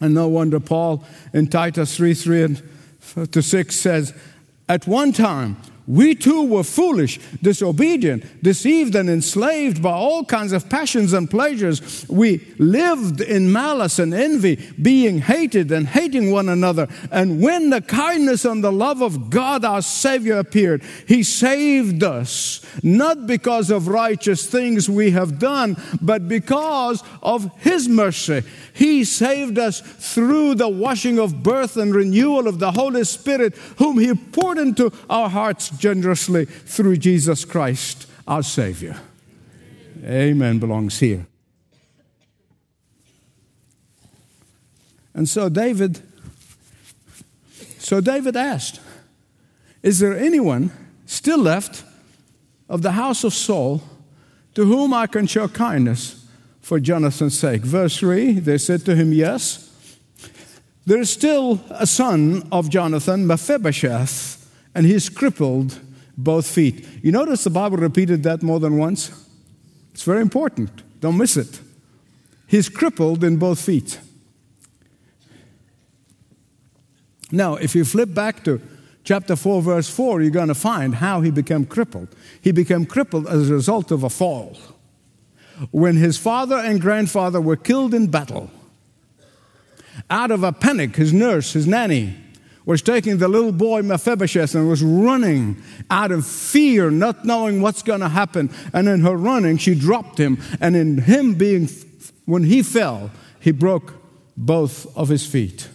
And 0.00 0.14
no 0.14 0.28
wonder 0.28 0.60
Paul 0.60 1.04
in 1.32 1.48
Titus 1.48 1.96
3 1.96 2.14
3 2.14 2.42
and 2.42 3.32
to 3.32 3.42
6 3.42 3.76
says, 3.76 4.14
At 4.68 4.86
one 4.86 5.12
time, 5.12 5.56
we 5.90 6.14
too 6.14 6.46
were 6.46 6.62
foolish, 6.62 7.18
disobedient, 7.42 8.24
deceived, 8.44 8.94
and 8.94 9.10
enslaved 9.10 9.82
by 9.82 9.90
all 9.90 10.24
kinds 10.24 10.52
of 10.52 10.68
passions 10.70 11.12
and 11.12 11.28
pleasures. 11.28 12.06
We 12.08 12.46
lived 12.58 13.20
in 13.20 13.50
malice 13.50 13.98
and 13.98 14.14
envy, 14.14 14.54
being 14.80 15.18
hated 15.18 15.72
and 15.72 15.88
hating 15.88 16.30
one 16.30 16.48
another. 16.48 16.86
And 17.10 17.42
when 17.42 17.70
the 17.70 17.80
kindness 17.80 18.44
and 18.44 18.62
the 18.62 18.70
love 18.70 19.02
of 19.02 19.30
God 19.30 19.64
our 19.64 19.82
Savior 19.82 20.38
appeared, 20.38 20.84
He 21.08 21.24
saved 21.24 22.04
us, 22.04 22.64
not 22.84 23.26
because 23.26 23.68
of 23.72 23.88
righteous 23.88 24.46
things 24.46 24.88
we 24.88 25.10
have 25.10 25.40
done, 25.40 25.76
but 26.00 26.28
because 26.28 27.02
of 27.20 27.50
His 27.58 27.88
mercy. 27.88 28.44
He 28.74 29.02
saved 29.02 29.58
us 29.58 29.80
through 29.80 30.54
the 30.54 30.68
washing 30.68 31.18
of 31.18 31.42
birth 31.42 31.76
and 31.76 31.92
renewal 31.92 32.46
of 32.46 32.60
the 32.60 32.70
Holy 32.70 33.02
Spirit, 33.02 33.56
whom 33.78 33.98
He 33.98 34.14
poured 34.14 34.58
into 34.58 34.92
our 35.08 35.28
hearts 35.28 35.79
generously 35.80 36.44
through 36.44 36.98
Jesus 36.98 37.44
Christ, 37.44 38.06
our 38.28 38.42
Savior. 38.42 38.96
Amen 40.04 40.58
belongs 40.58 41.00
here. 41.00 41.26
And 45.12 45.28
so 45.28 45.48
David, 45.48 46.00
so 47.78 48.00
David 48.00 48.36
asked, 48.36 48.80
Is 49.82 49.98
there 49.98 50.16
anyone 50.16 50.70
still 51.06 51.38
left 51.38 51.82
of 52.68 52.82
the 52.82 52.92
house 52.92 53.24
of 53.24 53.34
Saul 53.34 53.82
to 54.54 54.64
whom 54.64 54.94
I 54.94 55.06
can 55.06 55.26
show 55.26 55.48
kindness 55.48 56.26
for 56.60 56.78
Jonathan's 56.78 57.38
sake? 57.38 57.62
Verse 57.62 57.98
3 57.98 58.34
they 58.34 58.58
said 58.58 58.84
to 58.84 58.94
him, 58.94 59.12
Yes. 59.12 59.66
There 60.86 61.00
is 61.00 61.10
still 61.10 61.60
a 61.70 61.86
son 61.86 62.48
of 62.50 62.70
Jonathan, 62.70 63.26
Mephibosheth 63.26 64.39
and 64.74 64.86
he's 64.86 65.08
crippled 65.08 65.78
both 66.16 66.46
feet. 66.46 66.86
You 67.02 67.12
notice 67.12 67.44
the 67.44 67.50
Bible 67.50 67.78
repeated 67.78 68.22
that 68.24 68.42
more 68.42 68.60
than 68.60 68.78
once? 68.78 69.10
It's 69.92 70.02
very 70.02 70.20
important. 70.20 70.82
Don't 71.00 71.16
miss 71.16 71.36
it. 71.36 71.60
He's 72.46 72.68
crippled 72.68 73.24
in 73.24 73.36
both 73.36 73.60
feet. 73.60 74.00
Now, 77.32 77.54
if 77.54 77.74
you 77.74 77.84
flip 77.84 78.12
back 78.12 78.44
to 78.44 78.60
chapter 79.04 79.36
4, 79.36 79.62
verse 79.62 79.88
4, 79.88 80.22
you're 80.22 80.30
going 80.30 80.48
to 80.48 80.54
find 80.54 80.96
how 80.96 81.20
he 81.20 81.30
became 81.30 81.64
crippled. 81.64 82.08
He 82.40 82.52
became 82.52 82.86
crippled 82.86 83.28
as 83.28 83.50
a 83.50 83.54
result 83.54 83.90
of 83.90 84.02
a 84.02 84.10
fall. 84.10 84.56
When 85.70 85.96
his 85.96 86.16
father 86.16 86.56
and 86.56 86.80
grandfather 86.80 87.40
were 87.40 87.56
killed 87.56 87.94
in 87.94 88.08
battle, 88.08 88.50
out 90.08 90.30
of 90.30 90.42
a 90.42 90.52
panic, 90.52 90.96
his 90.96 91.12
nurse, 91.12 91.52
his 91.52 91.66
nanny, 91.66 92.16
was 92.64 92.82
taking 92.82 93.18
the 93.18 93.28
little 93.28 93.52
boy 93.52 93.82
Mephibosheth 93.82 94.54
and 94.54 94.68
was 94.68 94.82
running 94.82 95.62
out 95.90 96.12
of 96.12 96.26
fear, 96.26 96.90
not 96.90 97.24
knowing 97.24 97.62
what's 97.62 97.82
going 97.82 98.00
to 98.00 98.08
happen. 98.08 98.50
And 98.72 98.88
in 98.88 99.00
her 99.00 99.16
running, 99.16 99.56
she 99.58 99.74
dropped 99.74 100.18
him. 100.18 100.38
And 100.60 100.76
in 100.76 100.98
him 100.98 101.34
being, 101.34 101.68
when 102.26 102.44
he 102.44 102.62
fell, 102.62 103.10
he 103.40 103.50
broke 103.50 103.94
both 104.36 104.94
of 104.96 105.08
his 105.08 105.26
feet. 105.26 105.68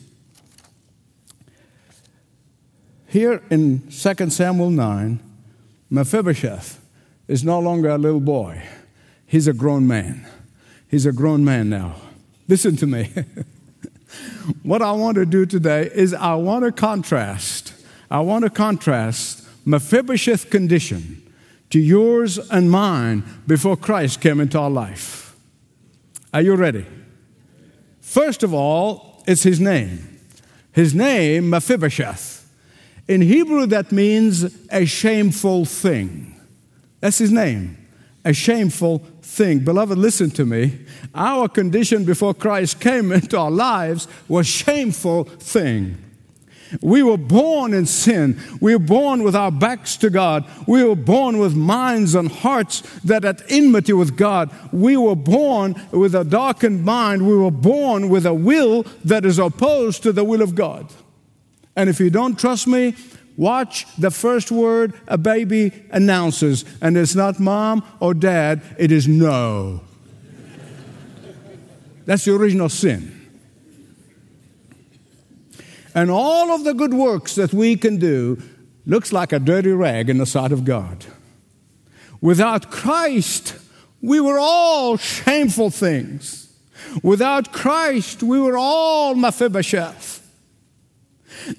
Here 3.08 3.42
in 3.50 3.90
2 3.90 4.30
Samuel 4.30 4.70
9, 4.70 5.20
Mephibosheth 5.90 6.82
is 7.28 7.44
no 7.44 7.60
longer 7.60 7.90
a 7.90 7.98
little 7.98 8.20
boy. 8.20 8.64
He's 9.26 9.48
a 9.48 9.54
grown 9.54 9.88
man. 9.88 10.28
He's 10.90 11.06
a 11.06 11.12
grown 11.12 11.44
man 11.44 11.70
now. 11.70 11.96
Listen 12.48 12.76
to 12.78 12.86
me. 12.86 13.12
what 14.64 14.82
I 14.82 14.92
want 14.92 15.16
to 15.16 15.26
do 15.26 15.46
today 15.46 15.90
is 15.94 16.14
I 16.14 16.36
want 16.36 16.66
to 16.66 16.72
contrast. 16.72 17.74
I 18.10 18.20
want 18.20 18.44
to 18.44 18.50
contrast 18.50 19.48
Mephibosheth's 19.66 20.46
condition 20.46 21.22
to 21.72 21.80
yours 21.80 22.38
and 22.52 22.70
mine 22.70 23.24
before 23.48 23.76
Christ 23.76 24.22
came 24.22 24.40
into 24.40 24.60
our 24.60 24.70
life. 24.70 25.36
Are 26.34 26.42
you 26.42 26.56
ready? 26.56 26.86
First 28.02 28.44
of 28.44 28.54
all, 28.54 29.24
it's 29.28 29.44
his 29.44 29.60
name. 29.60 30.20
His 30.72 30.94
name, 30.94 31.50
Mephibosheth. 31.50 32.48
In 33.08 33.22
Hebrew, 33.22 33.66
that 33.68 33.92
means 33.92 34.44
a 34.72 34.86
shameful 34.86 35.66
thing. 35.66 36.40
That's 37.00 37.18
his 37.18 37.32
name, 37.32 37.78
a 38.24 38.34
shameful 38.34 39.00
thing. 39.36 39.60
Beloved, 39.60 39.98
listen 39.98 40.32
to 40.32 40.46
me. 40.46 40.80
Our 41.14 41.50
condition 41.50 42.06
before 42.06 42.34
Christ 42.34 42.80
came 42.80 43.12
into 43.12 43.38
our 43.38 43.52
lives 43.52 44.08
was 44.28 44.48
shameful 44.48 45.26
thing. 45.26 45.98
We 46.82 47.04
were 47.04 47.18
born 47.18 47.74
in 47.74 47.86
sin. 47.86 48.40
We 48.60 48.76
were 48.76 48.84
born 48.84 49.24
with 49.24 49.36
our 49.36 49.52
backs 49.52 49.98
to 49.98 50.10
God. 50.10 50.46
We 50.68 50.84
were 50.84 50.96
born 50.96 51.38
with 51.38 51.56
minds 51.56 52.16
and 52.16 52.32
hearts 52.32 52.82
that 53.04 53.24
at 53.24 53.44
enmity 53.52 53.94
with 53.94 54.18
God. 54.18 54.52
We 54.72 54.98
were 54.98 55.16
born 55.16 55.76
with 55.92 56.16
a 56.16 56.24
darkened 56.24 56.84
mind. 56.84 57.28
We 57.28 57.38
were 57.38 57.52
born 57.52 58.10
with 58.10 58.26
a 58.26 58.34
will 58.34 58.84
that 59.04 59.26
is 59.26 59.38
opposed 59.38 60.02
to 60.04 60.12
the 60.12 60.24
will 60.24 60.42
of 60.42 60.56
God. 60.56 60.92
And 61.76 61.90
if 61.90 62.00
you 62.00 62.10
don't 62.10 62.40
trust 62.40 62.68
me, 62.68 62.96
watch 63.38 63.86
the 63.98 64.12
first 64.12 64.52
word 64.52 64.94
a 65.08 65.18
baby 65.18 65.72
announces. 65.92 66.66
And 66.82 66.98
it's 66.98 67.16
not 67.16 67.40
mom 67.40 67.84
or 68.00 68.14
dad, 68.14 68.62
it 68.78 68.92
is 68.92 69.08
no. 69.08 69.82
That's 72.06 72.26
the 72.26 72.36
original 72.36 72.70
sin. 72.70 73.12
And 75.96 76.12
all 76.12 76.52
of 76.52 76.64
the 76.64 76.74
good 76.74 76.94
works 76.94 77.36
that 77.36 77.54
we 77.54 77.78
can 77.78 77.98
do 77.98 78.42
looks 78.86 79.12
like 79.14 79.32
a 79.32 79.40
dirty 79.40 79.72
rag 79.72 80.10
in 80.10 80.18
the 80.18 80.26
sight 80.26 80.52
of 80.52 80.66
God. 80.66 81.06
Without 82.22 82.70
Christ, 82.70 83.56
we 84.02 84.20
were 84.20 84.38
all 84.38 84.98
shameful 84.98 85.70
things. 85.70 86.54
Without 87.02 87.52
Christ, 87.52 88.22
we 88.22 88.40
were 88.40 88.58
all 88.58 89.16
Mephibosheth. 89.16 90.15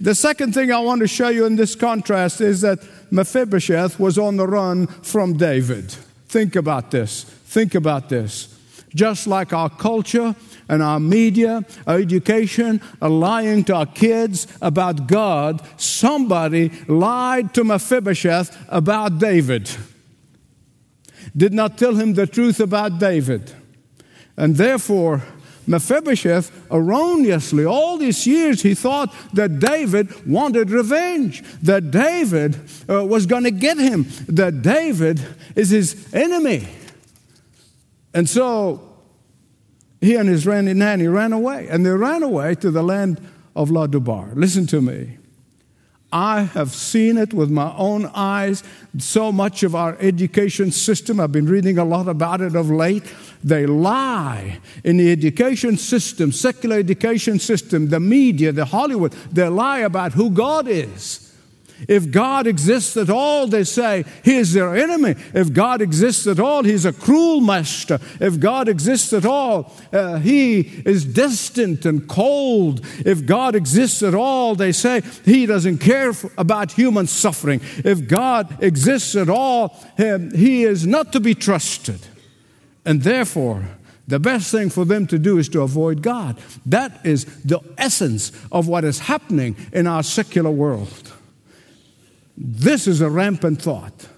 The 0.01 0.15
second 0.15 0.53
thing 0.53 0.73
I 0.73 0.79
want 0.79 1.01
to 1.01 1.09
show 1.09 1.29
you 1.29 1.45
in 1.47 1.57
this 1.57 1.75
contrast 1.75 2.41
is 2.41 2.61
that 2.63 2.81
Mephibosheth 3.11 3.99
was 3.99 4.19
on 4.19 4.37
the 4.37 4.47
run 4.47 4.87
from 4.87 5.37
David. 5.37 5.91
Think 6.29 6.57
about 6.57 6.91
this. 6.91 7.25
Think 7.25 7.75
about 7.75 8.09
this. 8.09 8.53
Just 8.95 9.27
like 9.27 9.53
our 9.53 9.71
culture 9.71 10.35
and 10.69 10.83
our 10.83 10.99
media, 10.99 11.65
our 11.87 11.99
education 11.99 12.81
are 13.01 13.11
lying 13.11 13.65
to 13.65 13.75
our 13.75 13.87
kids 13.87 14.47
about 14.63 15.07
God, 15.07 15.63
somebody 15.77 16.71
lied 16.89 17.55
to 17.55 17.65
Mephibosheth 17.65 18.57
about 18.69 19.19
David. 19.19 19.71
Did 21.37 21.53
not 21.53 21.77
tell 21.77 21.95
him 21.95 22.15
the 22.15 22.27
truth 22.27 22.61
about 22.61 22.99
David. 22.99 23.53
And 24.37 24.57
therefore, 24.57 25.23
Mephibosheth 25.67 26.51
erroneously, 26.71 27.65
all 27.65 27.99
these 27.99 28.27
years, 28.27 28.63
he 28.63 28.75
thought 28.75 29.15
that 29.35 29.59
David 29.59 30.27
wanted 30.27 30.71
revenge, 30.71 31.43
that 31.63 31.91
David 31.91 32.57
uh, 32.89 33.05
was 33.05 33.27
going 33.27 33.45
to 33.45 33.51
get 33.51 33.79
him, 33.79 34.07
that 34.29 34.63
David 34.63 35.21
is 35.55 35.71
his 35.71 36.15
enemy. 36.15 36.69
And 38.15 38.29
so 38.29 38.97
he 40.01 40.15
and 40.15 40.29
his 40.29 40.47
randy 40.47 40.75
nanny 40.75 41.09
ran 41.09 41.33
away, 41.33 41.69
and 41.69 41.85
they 41.85 41.91
ran 41.91 42.23
away 42.23 42.55
to 42.57 42.71
the 42.71 42.83
land 42.83 43.21
of 43.55 43.71
Lodebar. 43.71 44.35
Listen 44.35 44.67
to 44.69 44.81
me. 44.81 45.19
I 46.13 46.43
have 46.43 46.73
seen 46.73 47.19
it 47.19 47.35
with 47.35 47.51
my 47.51 47.75
own 47.77 48.07
eyes. 48.15 48.63
So 48.99 49.33
much 49.33 49.63
of 49.63 49.75
our 49.75 49.97
education 49.99 50.71
system, 50.71 51.19
I've 51.19 51.33
been 51.33 51.47
reading 51.47 51.79
a 51.79 51.85
lot 51.85 52.09
about 52.09 52.41
it 52.41 52.55
of 52.55 52.71
late. 52.71 53.03
They 53.47 53.65
lie 53.65 54.59
in 54.83 54.97
the 54.97 55.13
education 55.13 55.77
system, 55.77 56.33
secular 56.33 56.79
education 56.79 57.39
system, 57.39 57.91
the 57.91 58.01
media, 58.01 58.51
the 58.51 58.65
Hollywood. 58.65 59.13
They 59.31 59.47
lie 59.47 59.79
about 59.79 60.15
who 60.15 60.31
God 60.31 60.67
is. 60.67 61.33
If 61.87 62.11
God 62.11 62.49
exists 62.49 62.97
at 62.97 63.09
all, 63.09 63.47
they 63.47 63.63
say, 63.63 64.05
He 64.25 64.35
is 64.35 64.53
their 64.53 64.75
enemy. 64.75 65.15
If 65.33 65.53
God 65.53 65.81
exists 65.81 66.27
at 66.27 66.41
all, 66.41 66.65
He's 66.65 66.85
a 66.85 66.93
cruel 66.93 67.41
master. 67.41 68.01
If 68.19 68.41
God 68.41 68.69
exists 68.69 69.13
at 69.13 69.25
all, 69.25 69.73
uh, 69.93 70.17
He 70.17 70.63
is 70.85 71.05
distant 71.05 71.87
and 71.87 72.09
cold. 72.09 72.85
If 73.05 73.27
God 73.27 73.55
exists 73.55 74.03
at 74.03 74.17
all, 74.17 74.57
they 74.57 74.73
say, 74.73 75.03
He 75.25 75.47
doesn't 75.47 75.79
care 75.79 76.13
for, 76.13 76.33
about 76.37 76.73
human 76.73 77.07
suffering. 77.07 77.61
If 77.85 78.09
God 78.09 78.61
exists 78.61 79.15
at 79.15 79.29
all, 79.29 79.77
He 79.97 80.65
is 80.65 80.85
not 80.85 81.13
to 81.13 81.21
be 81.21 81.37
trusted. 81.37 82.01
And 82.87 83.03
therefore, 83.03 83.65
the 84.07 84.21
best 84.21 84.53
thing 84.53 84.71
for 84.71 84.85
them 84.85 85.07
to 85.09 85.19
do 85.19 85.37
is 85.37 85.49
to 85.51 85.63
avoid 85.63 86.01
God. 86.01 86.39
That 86.65 87.05
is 87.05 87.25
the 87.43 87.61
essence 87.77 88.31
of 88.53 88.69
what 88.69 88.85
is 88.85 89.01
happening 89.01 89.57
in 89.73 89.89
our 89.89 90.05
secular 90.05 90.51
world. 90.51 91.13
This 92.37 92.87
is 92.87 93.01
a 93.01 93.11
rampant 93.11 93.61
thought. 93.61 94.09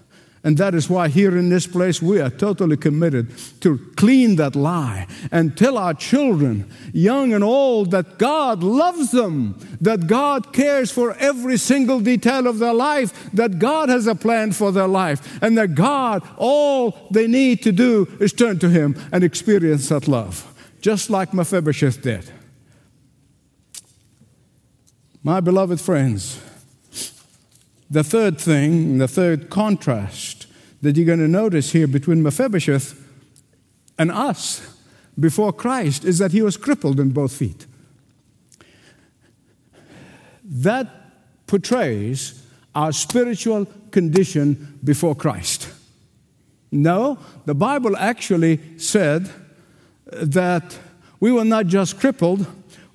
And 0.44 0.56
that 0.58 0.74
is 0.74 0.88
why 0.88 1.08
here 1.08 1.36
in 1.36 1.48
this 1.48 1.66
place 1.66 2.00
we 2.00 2.20
are 2.20 2.30
totally 2.30 2.76
committed 2.76 3.32
to 3.60 3.78
clean 3.96 4.36
that 4.36 4.54
lie 4.54 5.08
and 5.32 5.56
tell 5.56 5.76
our 5.76 5.94
children, 5.94 6.70
young 6.92 7.32
and 7.32 7.42
old, 7.42 7.90
that 7.90 8.18
God 8.18 8.62
loves 8.62 9.10
them, 9.10 9.58
that 9.80 10.06
God 10.06 10.52
cares 10.52 10.92
for 10.92 11.14
every 11.14 11.56
single 11.56 11.98
detail 12.00 12.46
of 12.46 12.58
their 12.60 12.72
life, 12.72 13.30
that 13.32 13.58
God 13.58 13.88
has 13.88 14.06
a 14.06 14.14
plan 14.14 14.52
for 14.52 14.70
their 14.70 14.86
life, 14.86 15.42
and 15.42 15.58
that 15.58 15.74
God, 15.74 16.22
all 16.36 17.08
they 17.10 17.26
need 17.26 17.62
to 17.64 17.72
do 17.72 18.06
is 18.20 18.32
turn 18.32 18.60
to 18.60 18.70
Him 18.70 18.96
and 19.10 19.24
experience 19.24 19.88
that 19.88 20.06
love, 20.06 20.46
just 20.80 21.10
like 21.10 21.34
Mephibosheth 21.34 22.00
did. 22.00 22.30
My 25.24 25.40
beloved 25.40 25.80
friends, 25.80 26.40
the 27.90 28.04
third 28.04 28.38
thing, 28.40 28.98
the 28.98 29.08
third 29.08 29.50
contrast 29.50 30.46
that 30.82 30.96
you're 30.96 31.06
going 31.06 31.18
to 31.18 31.28
notice 31.28 31.72
here 31.72 31.86
between 31.86 32.22
Mephibosheth 32.22 33.04
and 33.98 34.10
us 34.10 34.76
before 35.18 35.52
Christ 35.52 36.04
is 36.04 36.18
that 36.18 36.32
he 36.32 36.42
was 36.42 36.56
crippled 36.56 37.00
in 37.00 37.10
both 37.10 37.32
feet. 37.32 37.66
That 40.44 40.88
portrays 41.46 42.44
our 42.74 42.92
spiritual 42.92 43.66
condition 43.90 44.78
before 44.84 45.14
Christ. 45.14 45.68
No, 46.70 47.18
the 47.46 47.54
Bible 47.54 47.96
actually 47.96 48.60
said 48.78 49.30
that 50.12 50.78
we 51.18 51.32
were 51.32 51.44
not 51.44 51.66
just 51.66 51.98
crippled, 51.98 52.46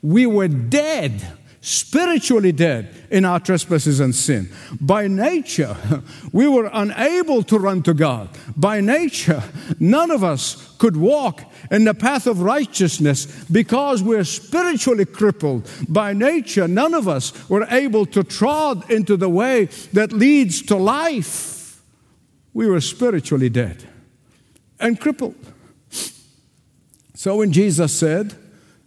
we 0.01 0.25
were 0.25 0.47
dead 0.47 1.27
spiritually 1.63 2.52
dead 2.52 2.93
in 3.10 3.23
our 3.23 3.39
trespasses 3.39 4.02
and 4.02 4.13
sin. 4.13 4.52
By 4.82 5.08
nature, 5.08 5.78
we 6.34 6.45
were 6.45 6.69
unable 6.71 7.41
to 7.43 7.58
run 7.58 7.82
to 7.84 7.93
God. 7.93 8.30
By 8.58 8.82
nature, 8.82 9.41
none 9.80 10.12
of 10.12 10.26
us 10.26 10.76
could 10.78 10.97
walk 10.97 11.41
in 11.71 11.86
the 11.86 11.93
path 11.93 12.28
of 12.28 12.41
righteousness 12.41 13.45
because 13.45 14.04
we're 14.04 14.26
spiritually 14.26 15.06
crippled. 15.06 15.69
By 15.88 16.12
nature, 16.12 16.67
none 16.67 16.93
of 16.93 17.08
us 17.08 17.49
were 17.49 17.65
able 17.71 18.06
to 18.08 18.26
trod 18.26 18.91
into 18.91 19.15
the 19.15 19.30
way 19.30 19.65
that 19.93 20.12
leads 20.12 20.62
to 20.63 20.76
life. 20.76 21.82
We 22.54 22.67
were 22.67 22.82
spiritually 22.82 23.49
dead 23.49 23.88
and 24.82 24.99
crippled. 24.99 25.38
So 27.15 27.38
when 27.38 27.54
Jesus 27.54 27.97
said, 27.97 28.36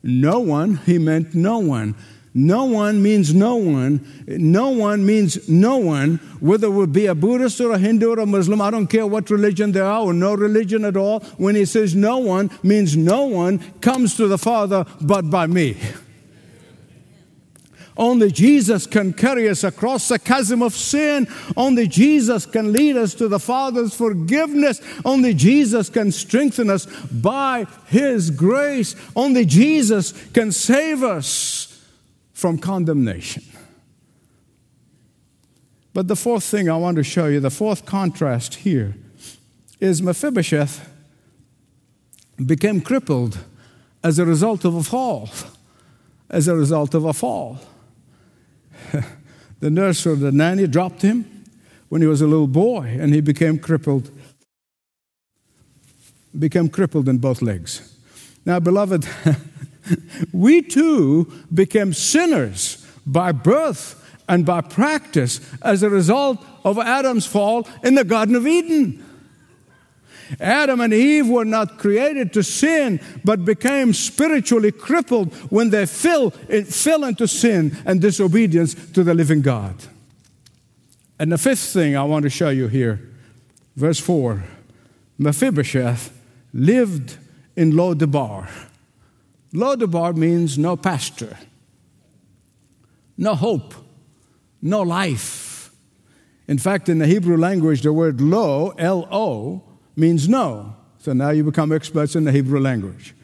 No 0.03 0.41
one, 0.41 0.77
he 0.85 0.99
meant 0.99 1.35
no 1.35 1.59
one 1.59 1.95
no 2.39 2.65
one 2.65 3.03
means 3.03 3.33
no 3.33 3.57
one. 3.57 4.07
No 4.27 4.69
one 4.69 5.07
means 5.07 5.49
no 5.49 5.79
one, 5.79 6.17
whether 6.39 6.69
it 6.83 6.93
be 6.93 7.07
a 7.07 7.15
Buddhist 7.15 7.63
or 7.63 7.73
a 7.73 7.79
Hindu 7.79 8.11
or 8.11 8.19
a 8.19 8.27
Muslim. 8.27 8.61
I 8.61 8.71
don't 8.71 8.89
care 8.89 9.07
what 9.07 9.31
religion 9.31 9.73
they 9.73 9.81
are 9.81 10.03
or 10.03 10.13
no 10.13 10.35
religion 10.35 10.85
at 10.85 10.99
all. 10.99 11.21
When 11.39 11.55
he 11.55 11.65
says 11.65 11.95
no 11.95 12.19
one, 12.19 12.51
means 12.63 12.95
no 12.95 13.23
one 13.25 13.61
comes 13.81 14.19
to 14.19 14.29
the 14.29 14.37
Father 14.37 14.85
but 15.01 15.31
by 15.31 15.47
me. 15.47 15.79
Only 17.97 18.31
Jesus 18.31 18.87
can 18.87 19.15
carry 19.15 19.49
us 19.49 19.65
across 19.65 20.07
the 20.09 20.19
chasm 20.19 20.63
of 20.63 20.75
sin. 20.75 21.27
Only 21.57 21.89
Jesus 21.89 22.45
can 22.45 22.71
lead 22.71 22.99
us 22.99 23.15
to 23.15 23.29
the 23.29 23.41
Father's 23.41 23.95
forgiveness. 23.95 24.83
Only 25.07 25.33
Jesus 25.33 25.89
can 25.89 26.13
strengthen 26.13 26.69
us 26.69 26.85
by 27.07 27.67
His 27.87 28.31
grace. 28.31 28.95
Only 29.17 29.47
Jesus 29.47 30.13
can 30.35 30.53
save 30.53 31.03
us 31.03 31.76
from 32.37 32.59
condemnation. 32.59 33.43
But 35.95 36.07
the 36.07 36.17
fourth 36.17 36.45
thing 36.45 36.69
I 36.69 36.77
want 36.77 36.99
to 36.99 37.03
show 37.03 37.29
you, 37.29 37.41
the 37.41 37.49
fourth 37.49 37.87
contrast 37.87 38.57
here, 38.57 38.95
is 39.81 40.03
Mephibosheth 40.03 40.87
became 42.45 42.83
crippled 42.83 43.39
as 44.05 44.19
a 44.19 44.27
result 44.27 44.67
of 44.67 44.75
a 44.75 44.83
fall. 44.83 45.31
As 46.29 46.47
a 46.47 46.55
result 46.55 46.93
of 46.93 47.07
a 47.07 47.15
fall. 47.15 47.59
the 49.61 49.71
nurse 49.71 50.07
or 50.07 50.15
the 50.15 50.31
nanny 50.31 50.67
dropped 50.67 51.01
him 51.01 51.45
when 51.89 52.03
he 52.03 52.07
was 52.07 52.21
a 52.21 52.27
little 52.27 52.49
boy 52.49 52.99
and 53.01 53.15
he 53.15 53.23
became 53.23 53.59
crippled 53.59 54.11
became 56.39 56.69
crippled 56.69 57.09
in 57.09 57.17
both 57.17 57.41
legs 57.41 57.97
now 58.45 58.61
beloved 58.61 59.09
we 60.33 60.63
too 60.63 61.31
became 61.53 61.93
sinners 61.93 62.87
by 63.07 63.33
birth 63.33 64.03
and 64.29 64.45
by 64.45 64.61
practice 64.61 65.41
as 65.63 65.83
a 65.83 65.91
result 65.91 66.45
of 66.65 66.79
adam's 66.79 67.27
fall 67.27 67.69
in 67.85 67.95
the 67.95 68.05
garden 68.05 68.35
of 68.35 68.47
eden 68.47 69.03
Adam 70.41 70.81
and 70.81 70.93
Eve 70.93 71.29
were 71.29 71.45
not 71.45 71.79
created 71.79 72.33
to 72.33 72.43
sin, 72.43 73.01
but 73.25 73.45
became 73.45 73.93
spiritually 73.93 74.73
crippled 74.73 75.33
when 75.51 75.71
they 75.71 75.87
fell, 75.87 76.33
eh, 76.49 76.65
fell 76.65 77.05
into 77.05 77.29
sin 77.29 77.77
and 77.85 78.01
disobedience 78.01 78.75
to 78.75 79.05
the 79.05 79.15
living 79.15 79.43
God. 79.43 79.75
And 81.19 81.33
the 81.33 81.39
fifth 81.39 81.73
thing 81.73 81.97
I 81.97 82.03
want 82.03 82.25
to 82.25 82.31
show 82.31 82.51
you 82.51 82.69
here, 82.69 83.01
verse 83.77 84.01
4 84.01 84.45
Mephibosheth 85.19 86.13
lived 86.53 87.17
in 87.55 87.73
Lodebar. 87.73 88.49
Lodebar 89.57 90.15
means 90.15 90.59
no 90.59 90.77
pasture, 90.77 91.37
no 93.17 93.35
hope, 93.35 93.75
no 94.61 94.83
life. 94.83 95.71
In 96.47 96.59
fact, 96.59 96.89
in 96.89 96.99
the 96.99 97.07
Hebrew 97.07 97.39
language, 97.39 97.81
the 97.81 97.93
word 97.93 98.21
lo, 98.21 98.75
L 98.79 99.09
O, 99.11 99.63
means 99.97 100.29
no. 100.29 100.77
So 100.99 101.13
now 101.13 101.31
you 101.31 101.43
become 101.43 101.73
experts 101.73 102.15
in 102.15 102.25
the 102.25 102.33
Hebrew 102.33 102.61
language. 102.61 103.15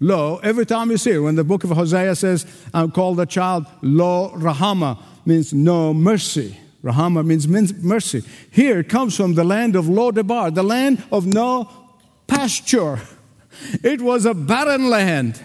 Lo, 0.00 0.38
every 0.42 0.64
time 0.64 0.90
you 0.90 0.96
see 0.96 1.12
it, 1.12 1.18
when 1.18 1.36
the 1.36 1.44
book 1.44 1.62
of 1.62 1.70
Hosea 1.70 2.16
says, 2.16 2.46
I'm 2.72 2.90
called 2.90 3.20
a 3.20 3.26
child, 3.26 3.66
lo 3.82 4.32
rahama, 4.34 4.98
means 5.26 5.52
no 5.52 5.92
mercy. 5.92 6.56
Rahama 6.82 7.24
means 7.24 7.46
mercy. 7.46 8.24
Here 8.50 8.80
it 8.80 8.88
comes 8.88 9.16
from 9.16 9.34
the 9.34 9.44
land 9.44 9.76
of 9.76 9.84
Lodebar, 9.84 10.52
the 10.54 10.64
land 10.64 11.04
of 11.12 11.26
no 11.26 11.70
pasture. 12.26 12.98
It 13.84 14.00
was 14.00 14.24
a 14.24 14.34
barren 14.34 14.90
land, 14.90 15.40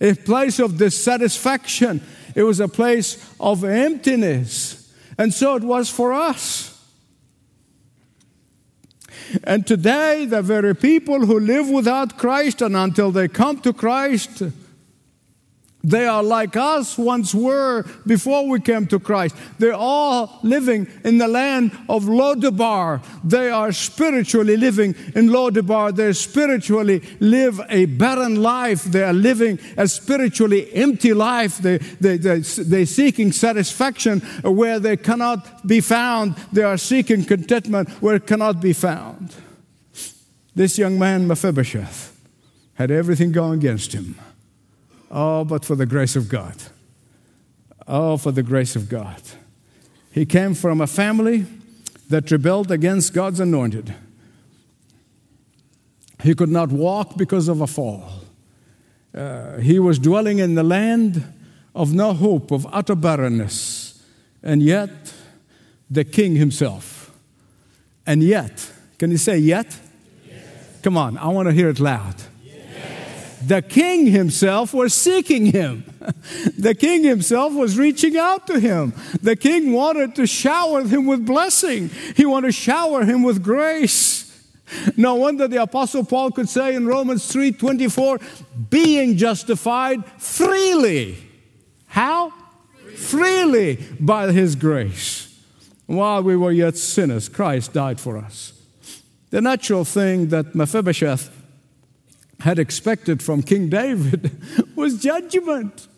a 0.00 0.14
place 0.14 0.58
of 0.58 0.78
dissatisfaction. 0.78 2.02
It 2.34 2.42
was 2.42 2.60
a 2.60 2.68
place 2.68 3.34
of 3.40 3.64
emptiness. 3.64 4.92
And 5.18 5.32
so 5.32 5.56
it 5.56 5.62
was 5.62 5.88
for 5.88 6.12
us. 6.12 6.72
And 9.42 9.66
today, 9.66 10.26
the 10.26 10.42
very 10.42 10.74
people 10.74 11.26
who 11.26 11.40
live 11.40 11.68
without 11.68 12.18
Christ 12.18 12.62
and 12.62 12.76
until 12.76 13.10
they 13.10 13.28
come 13.28 13.58
to 13.60 13.72
Christ, 13.72 14.42
they 15.86 16.04
are 16.04 16.22
like 16.24 16.56
us 16.56 16.98
once 16.98 17.32
were 17.32 17.84
before 18.04 18.48
we 18.48 18.58
came 18.58 18.88
to 18.88 18.98
Christ. 18.98 19.36
They're 19.60 19.72
all 19.72 20.40
living 20.42 20.88
in 21.04 21.18
the 21.18 21.28
land 21.28 21.70
of 21.88 22.06
Lodebar. 22.06 23.04
They 23.22 23.50
are 23.50 23.70
spiritually 23.70 24.56
living 24.56 24.96
in 25.14 25.28
Lodebar. 25.28 25.94
They 25.94 26.12
spiritually 26.12 27.02
live 27.20 27.60
a 27.68 27.86
barren 27.86 28.42
life. 28.42 28.82
They 28.82 29.04
are 29.04 29.12
living 29.12 29.60
a 29.76 29.86
spiritually 29.86 30.74
empty 30.74 31.14
life. 31.14 31.58
They, 31.58 31.78
they, 31.78 32.16
they, 32.16 32.40
they're 32.40 32.86
seeking 32.86 33.30
satisfaction 33.30 34.22
where 34.42 34.80
they 34.80 34.96
cannot 34.96 35.68
be 35.68 35.80
found. 35.80 36.34
They 36.52 36.64
are 36.64 36.78
seeking 36.78 37.24
contentment 37.24 37.90
where 38.02 38.16
it 38.16 38.26
cannot 38.26 38.60
be 38.60 38.72
found. 38.72 39.36
This 40.52 40.78
young 40.78 40.98
man, 40.98 41.28
Mephibosheth, 41.28 42.12
had 42.74 42.90
everything 42.90 43.30
going 43.30 43.60
against 43.60 43.92
him. 43.92 44.16
Oh, 45.18 45.46
but 45.46 45.64
for 45.64 45.74
the 45.74 45.86
grace 45.86 46.14
of 46.14 46.28
God. 46.28 46.54
Oh, 47.88 48.18
for 48.18 48.32
the 48.32 48.42
grace 48.42 48.76
of 48.76 48.90
God. 48.90 49.22
He 50.12 50.26
came 50.26 50.52
from 50.52 50.82
a 50.82 50.86
family 50.86 51.46
that 52.10 52.30
rebelled 52.30 52.70
against 52.70 53.14
God's 53.14 53.40
anointed. 53.40 53.94
He 56.22 56.34
could 56.34 56.50
not 56.50 56.70
walk 56.70 57.16
because 57.16 57.48
of 57.48 57.62
a 57.62 57.66
fall. 57.66 58.10
Uh, 59.14 59.56
he 59.56 59.78
was 59.78 59.98
dwelling 59.98 60.38
in 60.38 60.54
the 60.54 60.62
land 60.62 61.24
of 61.74 61.94
no 61.94 62.12
hope, 62.12 62.50
of 62.50 62.66
utter 62.70 62.94
barrenness. 62.94 64.04
And 64.42 64.62
yet, 64.62 64.90
the 65.90 66.04
king 66.04 66.36
himself. 66.36 67.10
And 68.06 68.22
yet, 68.22 68.70
can 68.98 69.10
you 69.10 69.16
say 69.16 69.38
yet? 69.38 69.78
Yes. 70.28 70.44
Come 70.82 70.98
on, 70.98 71.16
I 71.16 71.28
want 71.28 71.48
to 71.48 71.54
hear 71.54 71.70
it 71.70 71.80
loud. 71.80 72.16
The 73.46 73.62
king 73.62 74.06
himself 74.06 74.74
was 74.74 74.94
seeking 74.94 75.46
him. 75.46 75.84
The 76.56 76.74
king 76.74 77.02
himself 77.02 77.52
was 77.52 77.76
reaching 77.76 78.16
out 78.16 78.46
to 78.46 78.60
him. 78.60 78.92
The 79.22 79.34
king 79.34 79.72
wanted 79.72 80.14
to 80.16 80.26
shower 80.26 80.84
him 80.84 81.06
with 81.06 81.26
blessing. 81.26 81.90
He 82.14 82.24
wanted 82.24 82.48
to 82.48 82.52
shower 82.52 83.04
him 83.04 83.24
with 83.24 83.42
grace. 83.42 84.26
No 84.96 85.16
wonder 85.16 85.48
the 85.48 85.62
apostle 85.62 86.04
Paul 86.04 86.30
could 86.30 86.48
say 86.48 86.74
in 86.74 86.86
Romans 86.86 87.26
3:24, 87.26 88.20
being 88.70 89.16
justified 89.16 90.04
freely. 90.18 91.16
How? 91.88 92.32
Freely 92.94 93.78
by 93.98 94.32
his 94.32 94.54
grace. 94.54 95.28
While 95.86 96.22
we 96.22 96.36
were 96.36 96.52
yet 96.52 96.76
sinners, 96.76 97.28
Christ 97.28 97.72
died 97.72 98.00
for 98.00 98.16
us. 98.16 98.52
The 99.30 99.40
natural 99.40 99.84
thing 99.84 100.28
that 100.28 100.54
Mephibosheth 100.54 101.30
had 102.40 102.58
expected 102.58 103.22
from 103.22 103.42
King 103.42 103.68
David 103.68 104.30
was 104.76 105.00
judgment. 105.02 105.88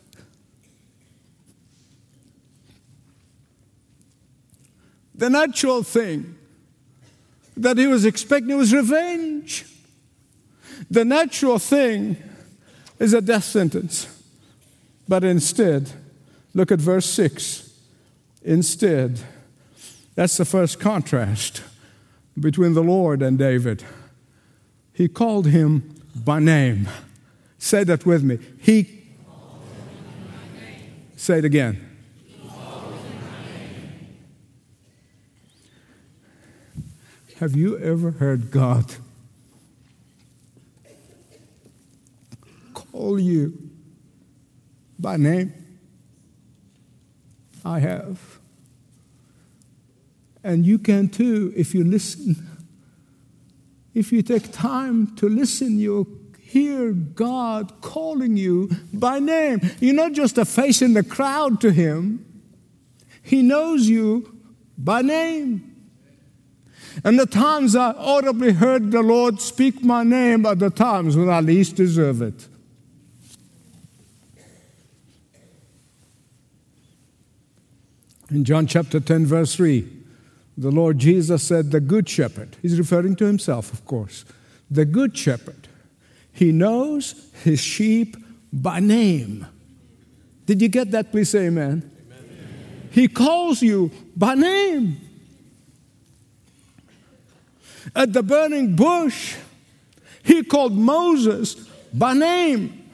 The 5.13 5.29
natural 5.29 5.83
thing 5.83 6.37
that 7.57 7.77
he 7.77 7.87
was 7.87 8.05
expecting 8.05 8.55
was 8.55 8.73
revenge. 8.73 9.65
The 10.89 11.03
natural 11.03 11.59
thing 11.59 12.15
is 12.99 13.13
a 13.13 13.21
death 13.21 13.43
sentence. 13.43 14.07
But 15.09 15.25
instead, 15.25 15.91
look 16.53 16.71
at 16.71 16.79
verse 16.79 17.05
6. 17.07 17.69
Instead, 18.43 19.19
that's 20.15 20.37
the 20.37 20.45
first 20.45 20.79
contrast 20.79 21.63
between 22.39 22.73
the 22.73 22.83
Lord 22.83 23.21
and 23.21 23.37
David. 23.37 23.83
He 24.93 25.07
called 25.09 25.47
him 25.47 25.98
by 26.23 26.39
name. 26.39 26.87
Say 27.57 27.83
that 27.83 28.05
with 28.05 28.23
me. 28.23 28.39
He. 28.59 29.03
Say 31.15 31.39
it 31.39 31.45
again. 31.45 31.85
Have 37.39 37.55
you 37.55 37.77
ever 37.79 38.11
heard 38.11 38.51
God 38.51 38.95
call 42.73 43.17
you 43.17 43.69
by 44.97 45.15
name? 45.15 45.53
I 47.63 47.79
have. 47.79 48.39
And 50.43 50.65
you 50.65 50.79
can 50.79 51.09
too 51.09 51.53
if 51.55 51.73
you 51.73 51.83
listen. 51.83 52.58
If 53.93 54.11
you 54.11 54.21
take 54.21 54.51
time 54.51 55.15
to 55.15 55.27
listen, 55.27 55.79
you'll 55.79 56.07
hear 56.39 56.91
God 56.91 57.81
calling 57.81 58.37
you 58.37 58.69
by 58.93 59.19
name. 59.19 59.61
You're 59.79 59.95
not 59.95 60.13
just 60.13 60.37
a 60.37 60.45
face 60.45 60.81
in 60.81 60.93
the 60.93 61.03
crowd 61.03 61.61
to 61.61 61.71
Him, 61.71 62.25
He 63.21 63.41
knows 63.41 63.87
you 63.87 64.35
by 64.77 65.01
name. 65.01 65.65
And 67.03 67.19
the 67.19 67.25
times 67.25 67.75
I 67.75 67.91
audibly 67.91 68.51
heard 68.51 68.91
the 68.91 69.01
Lord 69.01 69.39
speak 69.39 69.83
my 69.83 70.03
name 70.03 70.45
are 70.45 70.55
the 70.55 70.69
times 70.69 71.15
when 71.15 71.29
I 71.29 71.39
least 71.39 71.75
deserve 71.75 72.21
it. 72.21 72.47
In 78.31 78.43
John 78.43 78.67
chapter 78.67 78.99
10, 78.99 79.25
verse 79.25 79.55
3, 79.55 79.98
the 80.59 80.71
Lord 80.71 80.99
Jesus 80.99 81.41
said, 81.41 81.71
The 81.71 81.79
good 81.79 82.09
shepherd, 82.09 82.57
he's 82.61 82.77
referring 82.77 83.15
to 83.17 83.25
himself, 83.25 83.71
of 83.71 83.85
course, 83.85 84.25
the 84.69 84.83
good 84.83 85.17
shepherd, 85.17 85.69
he 86.33 86.51
knows 86.51 87.29
his 87.43 87.61
sheep 87.61 88.17
by 88.51 88.81
name. 88.81 89.47
Did 90.45 90.61
you 90.61 90.67
get 90.67 90.91
that? 90.91 91.11
Please 91.11 91.29
say 91.29 91.47
amen. 91.47 91.89
amen. 92.11 92.89
He 92.91 93.07
calls 93.07 93.61
you 93.61 93.89
by 94.17 94.35
name. 94.35 94.99
At 97.95 98.11
the 98.11 98.21
burning 98.21 98.75
bush, 98.75 99.37
he 100.23 100.43
called 100.43 100.73
Moses 100.73 101.55
by 101.93 102.13
name. 102.13 102.91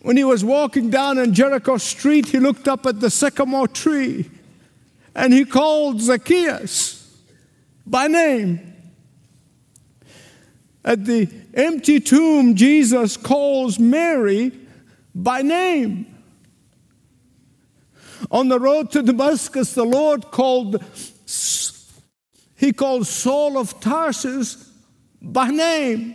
When 0.00 0.16
he 0.16 0.22
was 0.22 0.44
walking 0.44 0.90
down 0.90 1.18
in 1.18 1.34
Jericho 1.34 1.76
Street, 1.78 2.26
he 2.26 2.38
looked 2.38 2.68
up 2.68 2.86
at 2.86 3.00
the 3.00 3.10
sycamore 3.10 3.66
tree 3.66 4.30
and 5.16 5.32
he 5.32 5.46
called 5.46 6.00
Zacchaeus 6.00 7.10
by 7.86 8.06
name. 8.06 8.74
At 10.84 11.06
the 11.06 11.28
empty 11.54 11.98
tomb, 12.00 12.54
Jesus 12.54 13.16
calls 13.16 13.78
Mary 13.78 14.52
by 15.14 15.40
name. 15.40 16.06
On 18.30 18.48
the 18.48 18.60
road 18.60 18.90
to 18.92 19.02
Damascus, 19.02 19.72
the 19.72 19.84
Lord 19.84 20.30
called, 20.30 20.84
he 22.54 22.72
called 22.72 23.06
Saul 23.06 23.56
of 23.56 23.80
Tarsus 23.80 24.70
by 25.22 25.48
name. 25.48 26.14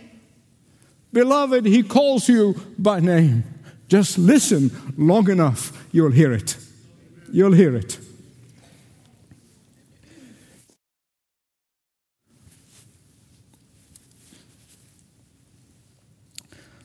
Beloved, 1.12 1.66
he 1.66 1.82
calls 1.82 2.28
you 2.28 2.54
by 2.78 3.00
name. 3.00 3.42
Just 3.88 4.16
listen 4.16 4.70
long 4.96 5.28
enough, 5.28 5.86
you'll 5.90 6.12
hear 6.12 6.32
it. 6.32 6.56
You'll 7.32 7.52
hear 7.52 7.76
it. 7.76 7.98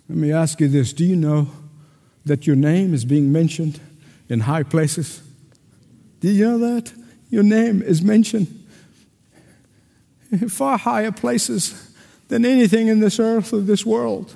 Let 0.09 0.17
me 0.17 0.31
ask 0.31 0.59
you 0.61 0.67
this 0.67 0.93
Do 0.93 1.05
you 1.05 1.15
know 1.15 1.49
that 2.25 2.47
your 2.47 2.55
name 2.55 2.93
is 2.93 3.05
being 3.05 3.31
mentioned 3.31 3.79
in 4.29 4.41
high 4.41 4.63
places? 4.63 5.21
Do 6.19 6.29
you 6.29 6.45
know 6.45 6.75
that? 6.75 6.93
Your 7.29 7.43
name 7.43 7.81
is 7.81 8.01
mentioned 8.01 8.47
in 10.31 10.49
far 10.49 10.77
higher 10.77 11.11
places 11.11 11.95
than 12.27 12.45
anything 12.45 12.87
in 12.87 12.99
this 12.99 13.19
earth 13.19 13.53
or 13.53 13.59
this 13.59 13.85
world. 13.85 14.35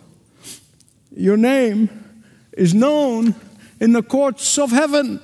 Your 1.15 1.37
name 1.37 1.89
is 2.53 2.73
known 2.73 3.35
in 3.79 3.93
the 3.93 4.03
courts 4.03 4.57
of 4.57 4.71
heaven. 4.71 5.19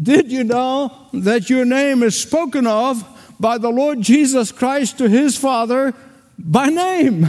Did 0.00 0.32
you 0.32 0.44
know 0.44 1.08
that 1.12 1.50
your 1.50 1.64
name 1.64 2.02
is 2.02 2.20
spoken 2.20 2.66
of 2.66 3.04
by 3.38 3.58
the 3.58 3.70
Lord 3.70 4.00
Jesus 4.00 4.50
Christ 4.50 4.98
to 4.98 5.08
his 5.08 5.36
Father 5.36 5.92
by 6.38 6.68
name? 6.68 7.28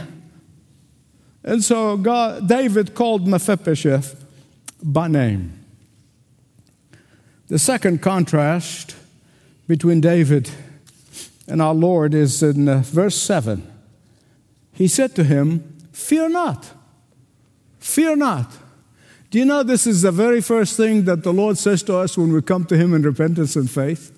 And 1.45 1.63
so 1.63 1.95
God, 1.95 2.49
David 2.49 2.95
called 2.95 3.27
Mephibosheth 3.27 4.25
by 4.84 5.08
name. 5.08 5.63
The 7.47 7.60
second 7.60 8.01
contrast 8.01 8.95
between 9.67 10.01
David 10.01 10.49
and 11.47 11.62
our 11.62 11.75
Lord 11.75 12.15
is 12.15 12.41
in 12.41 12.67
uh, 12.67 12.79
verse 12.79 13.15
7. 13.21 13.71
He 14.73 14.88
said 14.88 15.15
to 15.15 15.23
him, 15.23 15.77
Fear 15.93 16.29
not, 16.29 16.71
fear 17.79 18.15
not. 18.15 18.51
Do 19.29 19.39
you 19.39 19.45
know 19.45 19.63
this 19.63 19.86
is 19.86 20.01
the 20.01 20.12
very 20.12 20.41
first 20.41 20.77
thing 20.77 21.05
that 21.05 21.23
the 21.23 21.34
Lord 21.34 21.58
says 21.58 21.84
to 21.84 21.97
us 21.97 22.17
when 22.17 22.34
we 22.34 22.41
come 22.41 22.65
to 22.65 22.77
Him 22.77 22.93
in 22.93 23.01
repentance 23.01 23.55
and 23.55 23.69
faith? 23.69 24.17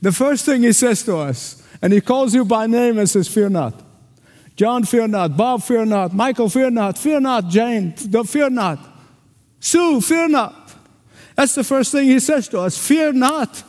The 0.00 0.12
first 0.12 0.44
thing 0.44 0.62
He 0.62 0.72
says 0.72 1.02
to 1.04 1.16
us, 1.16 1.62
and 1.82 1.92
He 1.92 2.00
calls 2.00 2.34
you 2.34 2.44
by 2.44 2.66
name 2.66 2.98
and 2.98 3.08
says, 3.08 3.26
Fear 3.26 3.50
not. 3.50 3.85
John, 4.56 4.84
fear 4.84 5.06
not. 5.06 5.36
Bob, 5.36 5.62
fear 5.62 5.84
not. 5.84 6.14
Michael, 6.14 6.48
fear 6.48 6.70
not. 6.70 6.96
Fear 6.96 7.20
not. 7.20 7.48
Jane, 7.48 7.94
Don't 8.10 8.28
fear 8.28 8.48
not. 8.48 8.78
Sue, 9.60 10.00
fear 10.00 10.28
not. 10.28 10.74
That's 11.34 11.54
the 11.54 11.64
first 11.64 11.92
thing 11.92 12.06
he 12.06 12.18
says 12.18 12.48
to 12.48 12.60
us 12.60 12.78
fear 12.78 13.12
not. 13.12 13.62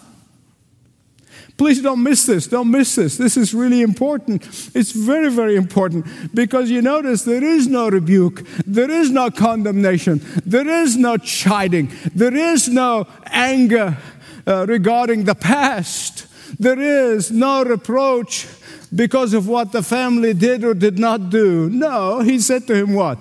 Please 1.58 1.82
don't 1.82 2.04
miss 2.04 2.26
this. 2.26 2.46
Don't 2.48 2.70
miss 2.70 2.94
this. 2.96 3.18
This 3.18 3.36
is 3.36 3.54
really 3.54 3.82
important. 3.82 4.46
It's 4.76 4.92
very, 4.92 5.30
very 5.30 5.56
important 5.56 6.06
because 6.34 6.70
you 6.70 6.84
notice 6.84 7.24
there 7.24 7.44
is 7.44 7.68
no 7.68 7.90
rebuke, 7.90 8.46
there 8.66 8.92
is 8.92 9.10
no 9.10 9.32
condemnation, 9.32 10.22
there 10.46 10.68
is 10.68 10.96
no 10.96 11.18
chiding, 11.18 11.92
there 12.14 12.36
is 12.36 12.70
no 12.70 13.08
anger 13.26 13.98
uh, 14.46 14.68
regarding 14.68 15.24
the 15.24 15.34
past, 15.34 16.28
there 16.60 16.80
is 16.80 17.32
no 17.32 17.64
reproach 17.64 18.46
because 18.94 19.34
of 19.34 19.48
what 19.48 19.72
the 19.72 19.84
family 19.84 20.34
did 20.34 20.64
or 20.64 20.74
did 20.74 20.98
not 20.98 21.30
do. 21.30 21.70
No, 21.70 22.22
he 22.22 22.40
said 22.40 22.68
to 22.68 22.76
him, 22.76 22.94
What? 22.94 23.20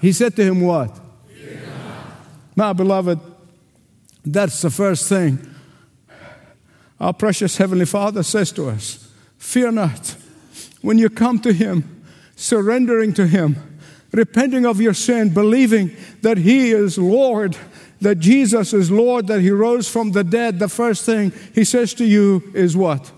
He 0.00 0.12
said 0.12 0.36
to 0.36 0.44
him, 0.44 0.60
What? 0.60 1.00
My 2.56 2.72
beloved, 2.72 3.18
that's 4.24 4.62
the 4.62 4.70
first 4.70 5.08
thing 5.08 5.54
our 7.00 7.12
precious 7.12 7.56
Heavenly 7.56 7.84
Father 7.84 8.22
says 8.22 8.52
to 8.52 8.68
us 8.68 9.12
Fear 9.38 9.72
not. 9.72 10.16
When 10.80 10.98
you 10.98 11.10
come 11.10 11.38
to 11.40 11.52
Him, 11.52 12.04
surrendering 12.36 13.14
to 13.14 13.26
Him, 13.26 13.56
repenting 14.12 14.66
of 14.66 14.80
your 14.80 14.94
sin, 14.94 15.32
believing 15.32 15.94
that 16.22 16.38
He 16.38 16.70
is 16.70 16.98
Lord, 16.98 17.56
that 18.00 18.20
Jesus 18.20 18.72
is 18.72 18.90
Lord, 18.90 19.26
that 19.26 19.40
He 19.40 19.50
rose 19.50 19.88
from 19.88 20.12
the 20.12 20.24
dead, 20.24 20.58
the 20.58 20.68
first 20.68 21.04
thing 21.04 21.32
He 21.54 21.64
says 21.64 21.94
to 21.94 22.04
you 22.04 22.42
is 22.54 22.76
what? 22.76 23.12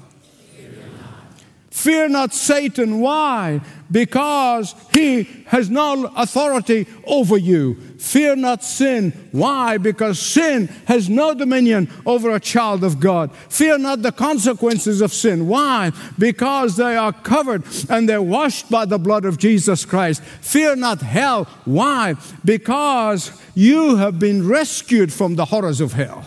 Fear 1.76 2.08
not 2.08 2.32
Satan. 2.32 3.00
Why? 3.00 3.60
Because 3.90 4.74
he 4.94 5.24
has 5.48 5.68
no 5.68 6.10
authority 6.16 6.86
over 7.04 7.36
you. 7.36 7.74
Fear 7.98 8.36
not 8.36 8.64
sin. 8.64 9.12
Why? 9.30 9.76
Because 9.76 10.18
sin 10.18 10.68
has 10.86 11.10
no 11.10 11.34
dominion 11.34 11.90
over 12.06 12.30
a 12.30 12.40
child 12.40 12.82
of 12.82 12.98
God. 12.98 13.30
Fear 13.50 13.76
not 13.76 14.00
the 14.00 14.10
consequences 14.10 15.02
of 15.02 15.12
sin. 15.12 15.48
Why? 15.48 15.92
Because 16.18 16.78
they 16.78 16.96
are 16.96 17.12
covered 17.12 17.62
and 17.90 18.08
they're 18.08 18.22
washed 18.22 18.70
by 18.70 18.86
the 18.86 18.98
blood 18.98 19.26
of 19.26 19.36
Jesus 19.36 19.84
Christ. 19.84 20.22
Fear 20.22 20.76
not 20.76 21.02
hell. 21.02 21.44
Why? 21.66 22.14
Because 22.42 23.30
you 23.54 23.96
have 23.96 24.18
been 24.18 24.48
rescued 24.48 25.12
from 25.12 25.34
the 25.34 25.44
horrors 25.44 25.82
of 25.82 25.92
hell. 25.92 26.24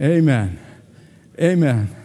Amen. 0.00 0.58
Amen. 1.38 1.99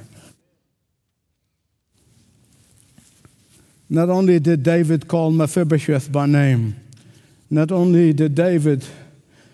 Not 3.95 4.10
only 4.10 4.39
did 4.41 4.62
David 4.62 5.08
call 5.08 5.31
Mephibosheth 5.31 6.12
by 6.12 6.25
name, 6.25 6.75
not 7.49 7.71
only 7.71 8.12
did 8.12 8.36
David 8.36 8.86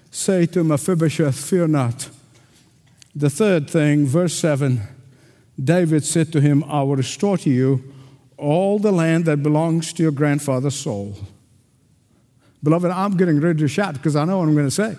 say 0.09 0.47
to 0.47 0.63
Mephibosheth, 0.63 1.35
Fear 1.35 1.67
not. 1.67 2.09
The 3.15 3.29
third 3.29 3.69
thing, 3.69 4.07
verse 4.07 4.33
7, 4.33 4.81
David 5.63 6.03
said 6.03 6.33
to 6.33 6.41
him, 6.41 6.63
I 6.63 6.81
will 6.81 6.95
restore 6.95 7.37
to 7.37 7.51
you 7.51 7.93
all 8.35 8.79
the 8.79 8.91
land 8.91 9.25
that 9.25 9.43
belongs 9.43 9.93
to 9.93 10.01
your 10.01 10.11
grandfather 10.11 10.71
Saul. 10.71 11.15
Beloved, 12.63 12.89
I'm 12.89 13.15
getting 13.17 13.39
ready 13.39 13.59
to 13.59 13.67
shout 13.67 13.93
because 13.93 14.15
I 14.15 14.25
know 14.25 14.39
what 14.39 14.47
I'm 14.47 14.55
going 14.55 14.69
to 14.69 14.71
say. 14.71 14.95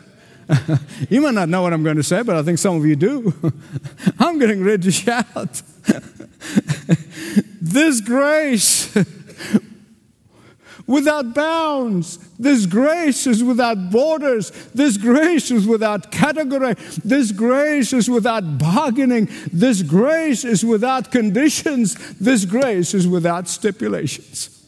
you 1.11 1.21
might 1.21 1.35
not 1.35 1.49
know 1.49 1.63
what 1.63 1.73
I'm 1.73 1.83
going 1.83 1.97
to 1.97 2.05
say, 2.05 2.23
but 2.23 2.37
I 2.37 2.45
think 2.45 2.59
some 2.59 2.77
of 2.77 2.87
you 2.87 2.95
do. 2.95 3.35
I'm 4.21 4.39
getting 4.39 4.63
ready 4.63 4.85
to 4.85 4.93
shout. 4.93 5.63
this 7.61 8.01
grace 8.01 8.97
without 10.87 11.35
bounds. 11.35 12.19
This 12.39 12.67
grace 12.67 13.27
is 13.27 13.43
without 13.43 13.91
borders. 13.91 14.51
This 14.75 14.97
grace 14.97 15.51
is 15.51 15.67
without 15.67 16.11
category. 16.11 16.75
This 17.05 17.33
grace 17.33 17.93
is 17.93 18.09
without 18.11 18.59
bargaining. 18.59 19.29
This 19.53 19.83
grace 19.83 20.45
is 20.45 20.65
without 20.65 21.11
conditions. 21.11 21.95
This 22.19 22.45
grace 22.45 22.95
is 22.95 23.07
without 23.07 23.49
stipulations. 23.49 24.59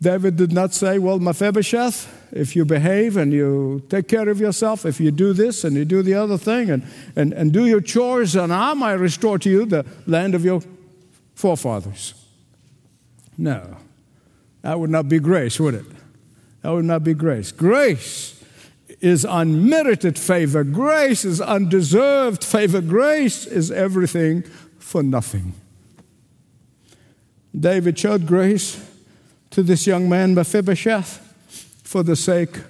David 0.00 0.36
did 0.36 0.52
not 0.52 0.74
say, 0.74 0.98
Well, 0.98 1.18
Mephibosheth, 1.18 2.30
if 2.30 2.54
you 2.54 2.64
behave 2.64 3.16
and 3.16 3.32
you 3.32 3.82
take 3.88 4.06
care 4.06 4.28
of 4.28 4.38
yourself, 4.38 4.84
if 4.84 5.00
you 5.00 5.10
do 5.10 5.32
this 5.32 5.64
and 5.64 5.74
you 5.76 5.84
do 5.84 6.02
the 6.02 6.14
other 6.14 6.36
thing 6.36 6.70
and, 6.70 6.84
and, 7.16 7.32
and 7.32 7.52
do 7.52 7.64
your 7.64 7.80
chores, 7.80 8.36
and 8.36 8.52
I 8.52 8.74
might 8.74 8.94
restore 8.94 9.38
to 9.38 9.48
you 9.48 9.64
the 9.64 9.86
land 10.06 10.34
of 10.34 10.44
your 10.44 10.60
forefathers. 11.34 12.23
No. 13.36 13.76
That 14.62 14.78
would 14.78 14.90
not 14.90 15.08
be 15.08 15.18
grace, 15.18 15.60
would 15.60 15.74
it? 15.74 15.86
That 16.62 16.70
would 16.70 16.84
not 16.84 17.04
be 17.04 17.14
grace. 17.14 17.52
Grace 17.52 18.42
is 19.00 19.26
unmerited 19.28 20.18
favor. 20.18 20.64
Grace 20.64 21.24
is 21.24 21.40
undeserved 21.40 22.42
favor. 22.42 22.80
Grace 22.80 23.46
is 23.46 23.70
everything 23.70 24.42
for 24.78 25.02
nothing. 25.02 25.52
David 27.58 27.98
showed 27.98 28.26
grace 28.26 28.82
to 29.50 29.62
this 29.62 29.86
young 29.86 30.08
man, 30.08 30.34
Mephibosheth, 30.34 31.20
for 31.84 32.02
the 32.02 32.16
sake 32.16 32.60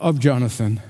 of 0.00 0.18
Jonathan. 0.20 0.80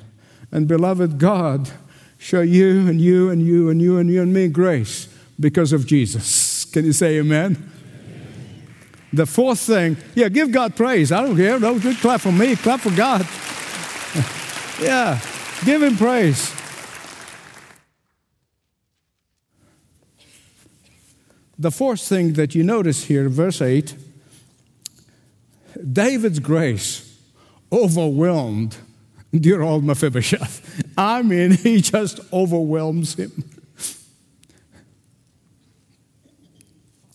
And 0.53 0.67
beloved, 0.67 1.19
God 1.19 1.71
show 2.19 2.41
you 2.41 2.89
and 2.89 3.01
you 3.01 3.31
and 3.31 3.41
you 3.41 3.71
and 3.71 3.81
you 3.81 3.99
and 3.99 4.11
you 4.11 4.23
and 4.23 4.33
me 4.33 4.49
grace 4.49 5.09
because 5.39 5.73
of 5.73 5.87
Jesus. 5.87 6.65
Can 6.67 6.85
you 6.85 6.93
say 6.93 7.19
amen? 7.19 7.71
The 9.13 9.27
fourth 9.27 9.61
thing, 9.61 9.97
yeah, 10.15 10.29
give 10.29 10.53
God 10.53 10.77
praise. 10.77 11.11
I 11.11 11.23
don't 11.23 11.37
care. 11.37 11.59
Don't 11.59 11.81
clap 11.81 12.21
for 12.21 12.33
me, 12.33 12.55
clap 12.57 12.81
for 12.81 12.91
God. 12.91 13.27
yeah, 14.81 15.21
give 15.65 15.83
Him 15.83 15.97
praise. 15.97 16.55
The 21.59 21.71
fourth 21.71 22.01
thing 22.01 22.35
that 22.35 22.55
you 22.55 22.63
notice 22.63 23.05
here, 23.05 23.29
verse 23.29 23.61
8 23.61 23.95
David's 25.93 26.39
grace 26.39 27.07
overwhelmed 27.73 28.77
dear 29.33 29.63
old 29.63 29.85
Mephibosheth. 29.85 30.85
I 30.99 31.23
mean, 31.23 31.53
he 31.53 31.81
just 31.81 32.21
overwhelms 32.33 33.15
him. 33.15 33.31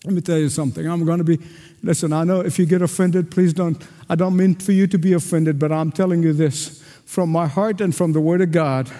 Let 0.04 0.14
me 0.14 0.20
tell 0.20 0.38
you 0.38 0.48
something. 0.48 0.86
I'm 0.86 1.04
going 1.04 1.18
to 1.18 1.24
be, 1.24 1.38
listen, 1.86 2.12
I 2.12 2.24
know 2.24 2.40
if 2.40 2.58
you 2.58 2.66
get 2.66 2.82
offended, 2.82 3.30
please 3.30 3.54
don't, 3.54 3.82
I 4.10 4.16
don't 4.16 4.36
mean 4.36 4.56
for 4.56 4.72
you 4.72 4.86
to 4.88 4.98
be 4.98 5.12
offended, 5.12 5.58
but 5.58 5.70
I'm 5.70 5.92
telling 5.92 6.22
you 6.22 6.32
this 6.32 6.82
from 7.04 7.30
my 7.30 7.46
heart 7.46 7.80
and 7.80 7.94
from 7.94 8.12
the 8.12 8.20
Word 8.20 8.40
of 8.40 8.50
God. 8.50 8.90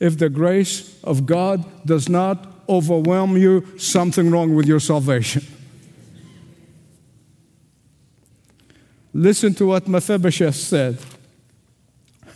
If 0.00 0.18
the 0.18 0.28
grace 0.28 1.02
of 1.04 1.24
God 1.24 1.64
does 1.86 2.08
not 2.08 2.46
overwhelm 2.68 3.36
you, 3.36 3.78
something 3.78 4.30
wrong 4.30 4.54
with 4.54 4.66
your 4.66 4.80
salvation. 4.80 5.46
Listen 9.12 9.54
to 9.54 9.66
what 9.66 9.86
Mephibosheth 9.86 10.56
said. 10.56 10.98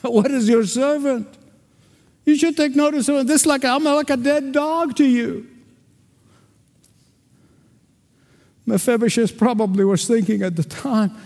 What 0.02 0.30
is 0.30 0.48
your 0.48 0.64
servant? 0.64 1.26
You 2.24 2.36
should 2.36 2.56
take 2.56 2.76
notice 2.76 3.08
of 3.08 3.26
this 3.26 3.44
like 3.44 3.64
I'm 3.64 3.82
like 3.82 4.10
a 4.10 4.16
dead 4.16 4.52
dog 4.52 4.94
to 4.96 5.04
you. 5.04 5.48
Mephibosheth 8.68 9.38
probably 9.38 9.84
was 9.84 10.06
thinking 10.06 10.42
at 10.42 10.56
the 10.56 10.62
time, 10.62 11.16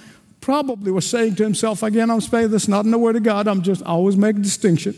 probably 0.40 0.92
was 0.92 1.08
saying 1.08 1.34
to 1.36 1.42
himself, 1.42 1.82
again, 1.82 2.10
I'm 2.10 2.20
saying 2.20 2.50
this 2.50 2.68
not 2.68 2.84
in 2.84 2.90
the 2.90 2.98
word 2.98 3.16
of 3.16 3.22
God, 3.22 3.48
I'm 3.48 3.62
just 3.62 3.82
always 3.82 4.16
make 4.16 4.36
a 4.36 4.40
distinction. 4.40 4.94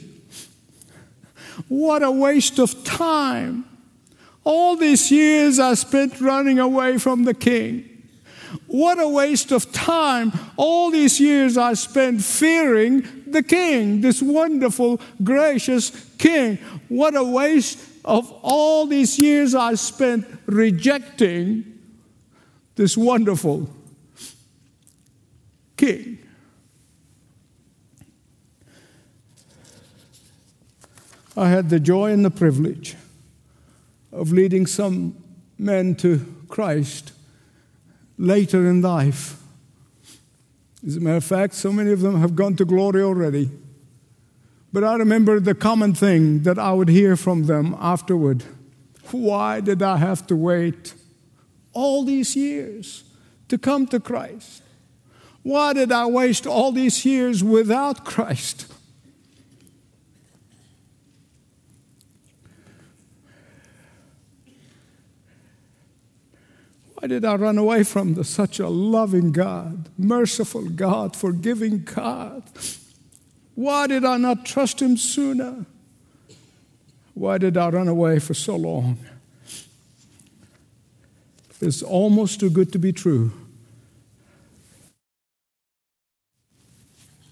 What 1.69 2.03
a 2.03 2.11
waste 2.11 2.59
of 2.59 2.85
time. 2.85 3.65
All 4.45 4.77
these 4.77 5.11
years 5.11 5.59
I 5.59 5.75
spent 5.75 6.21
running 6.21 6.59
away 6.59 6.99
from 6.99 7.25
the 7.25 7.35
king. 7.35 7.91
What 8.67 9.01
a 9.01 9.09
waste 9.09 9.53
of 9.53 9.73
time. 9.73 10.33
All 10.57 10.91
these 10.91 11.19
years 11.19 11.57
I 11.57 11.75
spent 11.75 12.23
fearing 12.23 13.07
the 13.27 13.43
king, 13.43 14.01
this 14.01 14.21
wonderful, 14.21 15.01
gracious 15.23 15.91
king. 16.19 16.59
What 16.89 17.17
a 17.17 17.25
waste 17.25 17.79
of 18.05 18.31
all 18.43 18.87
these 18.87 19.19
years 19.19 19.55
I 19.55 19.75
spent 19.75 20.27
rejecting 20.47 21.74
this 22.77 22.97
wonderful 22.97 23.69
king. 25.77 26.19
I 31.37 31.49
had 31.49 31.69
the 31.69 31.81
joy 31.81 32.13
and 32.13 32.25
the 32.25 32.31
privilege 32.31 32.97
of 34.13 34.33
leading 34.33 34.67
some 34.67 35.17
men 35.59 35.97
to 35.97 36.25
Christ 36.49 37.13
later 38.17 38.69
in 38.69 38.81
life. 38.81 39.41
As 40.87 40.97
a 40.97 41.01
matter 41.01 41.17
of 41.17 41.25
fact, 41.25 41.55
so 41.55 41.73
many 41.73 41.91
of 41.91 42.01
them 42.01 42.21
have 42.21 42.37
gone 42.37 42.55
to 42.57 42.65
glory 42.65 43.03
already. 43.03 43.51
But 44.73 44.85
I 44.85 44.97
remember 44.97 45.41
the 45.41 45.55
common 45.55 45.95
thing 45.95 46.43
that 46.43 46.59
I 46.59 46.73
would 46.73 46.89
hear 46.89 47.17
from 47.17 47.45
them 47.45 47.77
afterward 47.81 48.45
why 49.11 49.61
did 49.61 49.83
I 49.83 49.99
have 49.99 50.27
to 50.27 50.37
wait 50.37 50.95
all 51.75 52.05
these 52.05 52.35
years 52.35 53.05
to 53.49 53.59
come 53.59 53.87
to 53.89 54.01
Christ? 54.01 54.63
Why 55.43 55.75
did 55.75 55.93
I 55.93 56.07
waste 56.07 56.47
all 56.47 56.73
these 56.73 57.05
years 57.05 57.45
without 57.45 58.05
Christ? 58.05 58.73
Why 66.95 67.09
did 67.09 67.27
I 67.27 67.35
run 67.35 67.59
away 67.59 67.83
from 67.83 68.15
the, 68.15 68.25
such 68.25 68.59
a 68.59 68.69
loving 68.71 69.31
God, 69.33 69.91
merciful 69.99 70.71
God, 70.71 71.15
forgiving 71.15 71.85
God? 71.85 72.45
Why 73.55 73.87
did 73.87 74.07
I 74.07 74.17
not 74.17 74.47
trust 74.47 74.81
Him 74.81 74.97
sooner? 74.97 75.67
Why 77.13 77.37
did 77.37 77.59
I 77.59 77.69
run 77.69 77.89
away 77.89 78.19
for 78.21 78.33
so 78.33 78.57
long? 78.57 78.99
It's 81.65 81.83
almost 81.83 82.41
too 82.41 82.51
good 82.51 82.73
to 82.73 82.79
be 82.79 82.93
true. 82.93 83.33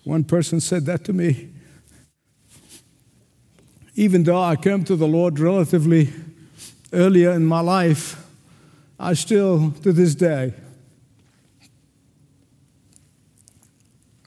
One 0.04 0.24
person 0.24 0.60
said 0.60 0.86
that 0.86 1.04
to 1.04 1.12
me. 1.12 1.50
Even 3.94 4.24
though 4.24 4.40
I 4.40 4.56
came 4.56 4.84
to 4.84 4.96
the 4.96 5.06
Lord 5.06 5.38
relatively 5.38 6.12
earlier 6.92 7.30
in 7.32 7.44
my 7.44 7.60
life, 7.60 8.26
I 8.98 9.14
still, 9.14 9.72
to 9.82 9.92
this 9.92 10.14
day, 10.14 10.54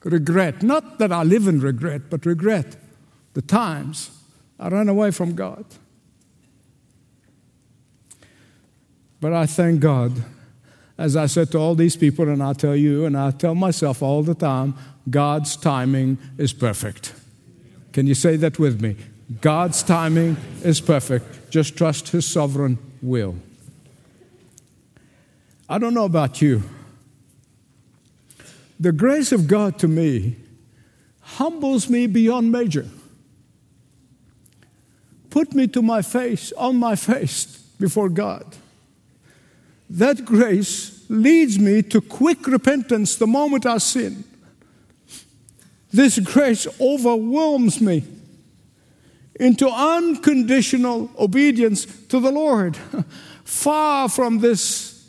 regret. 0.04 0.62
Not 0.62 0.98
that 0.98 1.10
I 1.10 1.24
live 1.24 1.48
in 1.48 1.60
regret, 1.60 2.02
but 2.10 2.24
regret 2.24 2.76
the 3.34 3.42
times 3.42 4.10
I 4.58 4.68
ran 4.68 4.88
away 4.88 5.10
from 5.10 5.34
God. 5.34 5.64
But 9.20 9.32
I 9.32 9.46
thank 9.46 9.80
God, 9.80 10.12
as 10.98 11.16
I 11.16 11.26
said 11.26 11.50
to 11.52 11.58
all 11.58 11.74
these 11.74 11.96
people, 11.96 12.28
and 12.28 12.42
I 12.42 12.52
tell 12.52 12.76
you, 12.76 13.06
and 13.06 13.16
I 13.16 13.30
tell 13.30 13.54
myself 13.54 14.02
all 14.02 14.22
the 14.22 14.34
time 14.34 14.74
God's 15.08 15.56
timing 15.56 16.18
is 16.36 16.52
perfect. 16.52 17.14
Can 17.92 18.06
you 18.06 18.14
say 18.14 18.36
that 18.36 18.58
with 18.58 18.80
me? 18.80 18.96
God's 19.40 19.82
timing 19.82 20.36
is 20.62 20.80
perfect. 20.80 21.50
Just 21.50 21.76
trust 21.76 22.08
His 22.08 22.26
sovereign 22.26 22.78
will. 23.02 23.36
I 25.68 25.78
don't 25.78 25.94
know 25.94 26.04
about 26.04 26.40
you. 26.42 26.62
The 28.78 28.92
grace 28.92 29.32
of 29.32 29.48
God 29.48 29.78
to 29.78 29.88
me 29.88 30.36
humbles 31.20 31.88
me 31.88 32.06
beyond 32.06 32.52
measure. 32.52 32.86
Put 35.30 35.54
me 35.54 35.66
to 35.68 35.82
my 35.82 36.02
face, 36.02 36.52
on 36.52 36.76
my 36.76 36.94
face 36.94 37.56
before 37.80 38.08
God. 38.08 38.44
That 39.88 40.24
grace 40.24 41.04
leads 41.08 41.58
me 41.58 41.82
to 41.82 42.00
quick 42.00 42.46
repentance 42.46 43.16
the 43.16 43.26
moment 43.26 43.66
I 43.66 43.78
sin. 43.78 44.24
This 45.92 46.18
grace 46.18 46.66
overwhelms 46.80 47.80
me 47.80 48.04
into 49.38 49.68
unconditional 49.68 51.10
obedience 51.18 51.86
to 52.08 52.20
the 52.20 52.32
Lord. 52.32 52.76
Far 53.44 54.08
from 54.08 54.38
this 54.40 55.08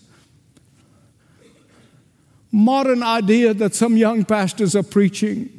modern 2.51 3.03
idea 3.03 3.53
that 3.53 3.75
some 3.75 3.97
young 3.97 4.23
pastors 4.23 4.75
are 4.75 4.83
preaching 4.83 5.57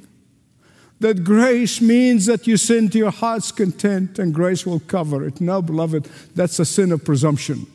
that 1.00 1.22
grace 1.22 1.80
means 1.80 2.26
that 2.26 2.46
you 2.46 2.56
sin 2.56 2.88
to 2.90 2.98
your 2.98 3.10
heart's 3.10 3.52
content 3.52 4.18
and 4.18 4.34
grace 4.34 4.66
will 4.66 4.80
cover 4.80 5.24
it. 5.24 5.40
No, 5.40 5.62
beloved, 5.62 6.08
that's 6.34 6.58
a 6.58 6.64
sin 6.64 6.90
of 6.90 7.04
presumption. 7.04 7.66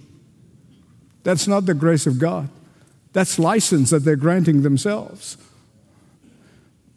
That's 1.23 1.47
not 1.47 1.65
the 1.65 1.73
grace 1.73 2.05
of 2.05 2.19
God. 2.19 2.49
That's 3.13 3.39
license 3.39 3.91
that 3.91 3.99
they're 3.99 4.15
granting 4.15 4.61
themselves. 4.61 5.37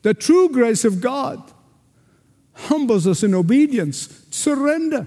The 0.02 0.14
true 0.14 0.48
grace 0.48 0.84
of 0.84 1.00
God 1.00 1.42
humbles 2.54 3.06
us 3.06 3.22
in 3.22 3.34
obedience, 3.34 4.24
surrender. 4.30 5.06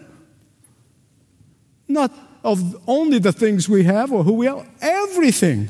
Not 1.87 2.11
of 2.43 2.81
only 2.87 3.19
the 3.19 3.31
things 3.31 3.67
we 3.67 3.83
have 3.83 4.11
or 4.11 4.23
who 4.23 4.33
we 4.33 4.47
are, 4.47 4.65
everything. 4.81 5.69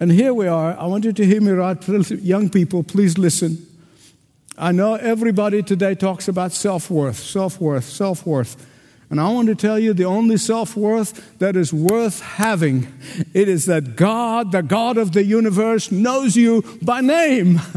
And 0.00 0.10
here 0.10 0.34
we 0.34 0.46
are. 0.46 0.76
I 0.76 0.86
want 0.86 1.04
you 1.04 1.12
to 1.12 1.24
hear 1.24 1.40
me 1.40 1.52
right. 1.52 2.10
Young 2.10 2.50
people, 2.50 2.82
please 2.82 3.16
listen. 3.16 3.66
I 4.56 4.72
know 4.72 4.94
everybody 4.94 5.62
today 5.62 5.94
talks 5.94 6.28
about 6.28 6.52
self 6.52 6.90
worth, 6.90 7.18
self 7.18 7.60
worth, 7.60 7.84
self 7.84 8.26
worth. 8.26 8.66
And 9.10 9.20
I 9.20 9.28
want 9.30 9.48
to 9.48 9.54
tell 9.54 9.78
you 9.78 9.92
the 9.92 10.04
only 10.04 10.36
self 10.36 10.76
worth 10.76 11.38
that 11.38 11.56
is 11.56 11.72
worth 11.72 12.20
having 12.20 12.88
it 13.32 13.48
is 13.48 13.66
that 13.66 13.96
God, 13.96 14.52
the 14.52 14.62
God 14.62 14.96
of 14.96 15.12
the 15.12 15.24
universe, 15.24 15.92
knows 15.92 16.36
you 16.36 16.62
by 16.82 17.00
name. 17.00 17.60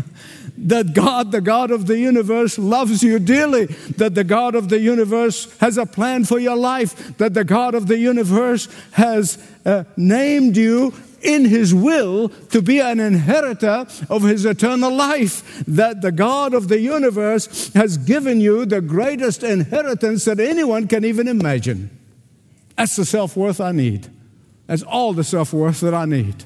that 0.58 0.94
God, 0.94 1.32
the 1.32 1.42
God 1.42 1.70
of 1.70 1.86
the 1.86 2.00
universe, 2.00 2.58
loves 2.58 3.04
you 3.04 3.20
dearly, 3.20 3.66
that 3.98 4.16
the 4.16 4.24
God 4.24 4.56
of 4.56 4.70
the 4.70 4.80
universe 4.80 5.56
has 5.60 5.78
a 5.78 5.86
plan 5.86 6.24
for 6.24 6.40
your 6.40 6.56
life, 6.56 7.16
that 7.18 7.36
the 7.36 7.44
God 7.44 7.76
of 7.76 7.88
the 7.88 7.98
universe 7.98 8.68
has 8.94 9.38
uh, 9.66 9.84
named 9.96 10.58
you 10.58 10.94
in 11.22 11.46
his 11.46 11.74
will 11.74 12.30
to 12.50 12.62
be 12.62 12.80
an 12.80 13.00
inheritor 13.00 13.86
of 14.10 14.24
his 14.24 14.46
eternal 14.46 14.94
life. 14.94 15.64
That 15.68 16.02
the 16.02 16.12
God 16.12 16.54
of 16.54 16.68
the 16.68 16.80
universe 16.80 17.74
has 17.74 17.98
given 17.98 18.40
you 18.40 18.66
the 18.66 18.82
greatest 18.82 19.44
inheritance 19.44 20.26
that 20.26 20.40
anyone 20.40 20.88
can 20.88 21.06
even 21.06 21.28
imagine. 21.28 21.90
That's 22.76 22.96
the 22.96 23.06
self 23.06 23.36
worth 23.36 23.60
I 23.60 23.72
need. 23.72 24.08
That's 24.68 24.84
all 24.84 25.14
the 25.14 25.24
self 25.24 25.54
worth 25.54 25.82
that 25.82 25.94
I 25.94 26.06
need. 26.06 26.46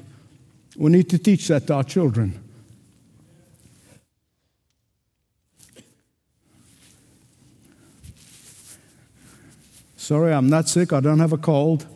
We 0.76 0.90
need 0.90 1.10
to 1.10 1.18
teach 1.18 1.48
that 1.48 1.66
to 1.66 1.74
our 1.74 1.84
children. 1.84 2.42
Sorry, 9.96 10.32
I'm 10.32 10.48
not 10.48 10.68
sick. 10.68 10.92
I 10.92 11.00
don't 11.00 11.20
have 11.20 11.32
a 11.32 11.38
cold. 11.38 11.86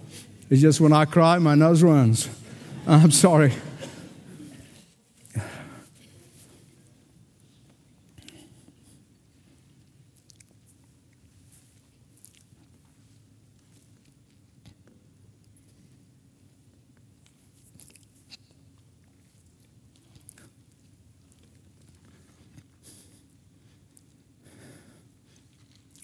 It's 0.49 0.63
just 0.63 0.81
when 0.81 0.93
I 0.93 1.07
cry, 1.07 1.39
my 1.39 1.57
nose 1.57 1.83
runs. 1.83 2.29
I'm 2.89 3.11
sorry. 3.11 3.53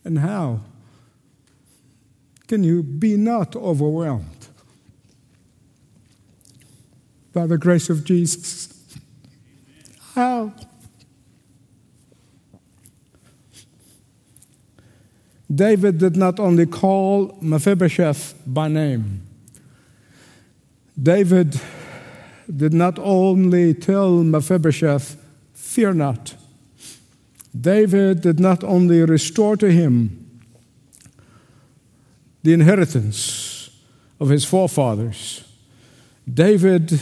And 0.05 0.19
how 0.19 0.63
can 2.49 2.65
you 2.65 2.83
be 2.83 3.17
not 3.17 3.55
overwhelmed? 3.55 4.42
By 7.33 7.47
the 7.47 7.59
grace 7.59 7.91
of 7.91 8.05
Jesus? 8.05 8.69
How? 10.15 10.53
David 15.53 15.99
did 15.99 16.17
not 16.17 16.41
only 16.41 16.67
call 16.67 17.37
Mephibosheth 17.41 18.35
by 18.47 18.69
name, 18.69 19.23
David 21.01 21.61
did 22.55 22.73
not 22.73 22.99
only 22.99 23.75
tell 23.75 24.23
Mephibosheth, 24.23 25.17
Fear 25.55 25.95
not. 25.95 26.35
David 27.59 28.21
did 28.21 28.39
not 28.39 28.63
only 28.63 29.01
restore 29.03 29.57
to 29.57 29.71
him 29.71 30.43
the 32.43 32.53
inheritance 32.53 33.71
of 34.21 34.29
his 34.29 34.45
forefathers, 34.45 35.45
David 36.31 37.01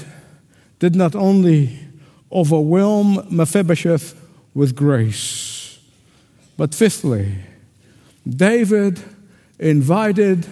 did 0.80 0.96
not 0.96 1.14
only 1.14 1.78
overwhelm 2.32 3.26
Mephibosheth 3.30 4.14
with 4.54 4.74
grace, 4.74 5.78
but 6.56 6.74
fifthly, 6.74 7.36
David 8.28 9.00
invited 9.58 10.46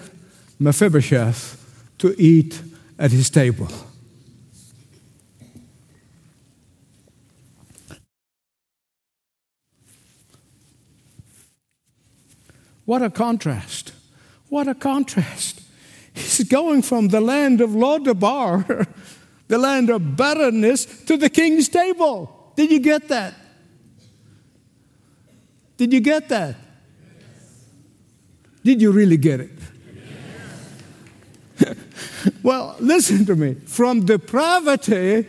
Mephibosheth 0.59 1.57
to 1.97 2.15
eat 2.21 2.61
at 2.97 3.11
his 3.11 3.29
table. 3.29 3.67
What 12.85 13.01
a 13.01 13.09
contrast. 13.09 13.93
What 14.49 14.67
a 14.67 14.75
contrast. 14.75 15.61
He's 16.13 16.43
going 16.47 16.81
from 16.81 17.09
the 17.09 17.21
land 17.21 17.61
of 17.61 17.71
Lodebar, 17.71 18.87
the 19.49 19.57
land 19.57 19.89
of 19.89 20.15
barrenness, 20.15 20.85
to 21.05 21.17
the 21.17 21.29
king's 21.29 21.67
table. 21.67 22.53
Did 22.55 22.71
you 22.71 22.79
get 22.79 23.09
that? 23.09 23.33
Did 25.75 25.91
you 25.91 25.99
get 25.99 26.29
that? 26.29 26.55
Did 28.63 28.81
you 28.81 28.91
really 28.91 29.17
get 29.17 29.39
it? 29.39 29.51
well, 32.43 32.75
listen 32.79 33.25
to 33.25 33.35
me. 33.35 33.55
From 33.55 34.05
depravity 34.05 35.25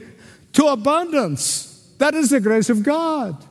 to 0.53 0.67
abundance. 0.67 1.95
That 1.99 2.15
is 2.15 2.31
the 2.31 2.41
grace 2.41 2.69
of 2.69 2.83
God. 2.83 3.43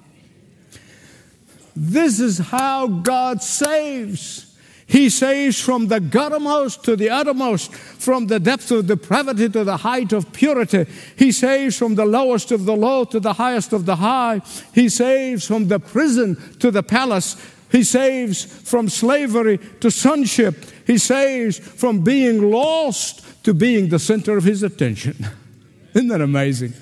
This 1.76 2.20
is 2.20 2.38
how 2.38 2.88
God 2.88 3.41
saves. 3.41 4.49
He 4.90 5.12
saves 5.12 5.62
from 5.62 5.88
the 5.88 6.00
guttermost 6.00 6.82
to 6.86 6.96
the 6.96 7.12
uttermost, 7.12 7.72
from 7.76 8.26
the 8.26 8.40
depth 8.40 8.72
of 8.72 8.88
depravity 8.88 9.48
to 9.48 9.64
the 9.64 9.78
height 9.78 10.14
of 10.14 10.34
purity. 10.34 10.88
He 11.16 11.32
saves 11.32 11.78
from 11.78 11.94
the 11.94 12.08
lowest 12.08 12.52
of 12.52 12.66
the 12.66 12.76
low 12.76 13.06
to 13.06 13.20
the 13.20 13.34
highest 13.34 13.72
of 13.72 13.86
the 13.86 13.98
high. 13.98 14.42
He 14.74 14.90
saves 14.90 15.46
from 15.46 15.68
the 15.68 15.80
prison 15.80 16.38
to 16.58 16.72
the 16.72 16.82
palace. 16.82 17.38
He 17.72 17.84
saves 17.84 18.44
from 18.44 18.90
slavery 18.90 19.60
to 19.80 19.92
sonship. 19.92 20.56
He 20.88 20.98
saves 20.98 21.60
from 21.60 22.04
being 22.04 22.50
lost 22.50 23.44
to 23.44 23.54
being 23.54 23.90
the 23.90 24.00
center 24.00 24.38
of 24.38 24.44
his 24.44 24.64
attention. 24.64 25.24
Isn't 25.94 26.08
that 26.08 26.22
amazing? 26.22 26.74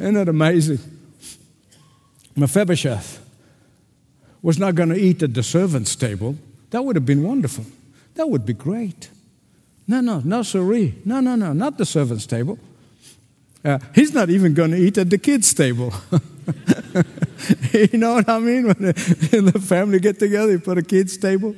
Isn't 0.00 0.14
that 0.14 0.28
amazing? 0.28 0.80
Mephibosheth 2.34 3.24
was 4.42 4.58
not 4.58 4.74
going 4.74 4.88
to 4.88 4.98
eat 4.98 5.22
at 5.22 5.34
the 5.34 5.44
servant's 5.44 5.94
table. 5.94 6.36
That 6.72 6.84
would 6.84 6.96
have 6.96 7.06
been 7.06 7.22
wonderful. 7.22 7.64
That 8.14 8.28
would 8.28 8.44
be 8.44 8.54
great. 8.54 9.10
No, 9.86 10.00
no, 10.00 10.20
no, 10.24 10.42
siree. 10.42 10.94
No, 11.04 11.20
no, 11.20 11.36
no, 11.36 11.52
not 11.52 11.78
the 11.78 11.86
servant's 11.86 12.26
table. 12.26 12.58
Uh, 13.64 13.78
he's 13.94 14.12
not 14.12 14.28
even 14.30 14.54
going 14.54 14.72
to 14.72 14.76
eat 14.76 14.98
at 14.98 15.08
the 15.08 15.18
kids' 15.18 15.54
table. 15.54 15.92
you 17.72 17.98
know 17.98 18.14
what 18.14 18.28
I 18.28 18.38
mean? 18.38 18.64
When 18.66 18.76
the 18.80 19.62
family 19.64 20.00
get 20.00 20.18
together, 20.18 20.52
you 20.52 20.58
put 20.58 20.78
a 20.78 20.82
kids' 20.82 21.16
table. 21.16 21.54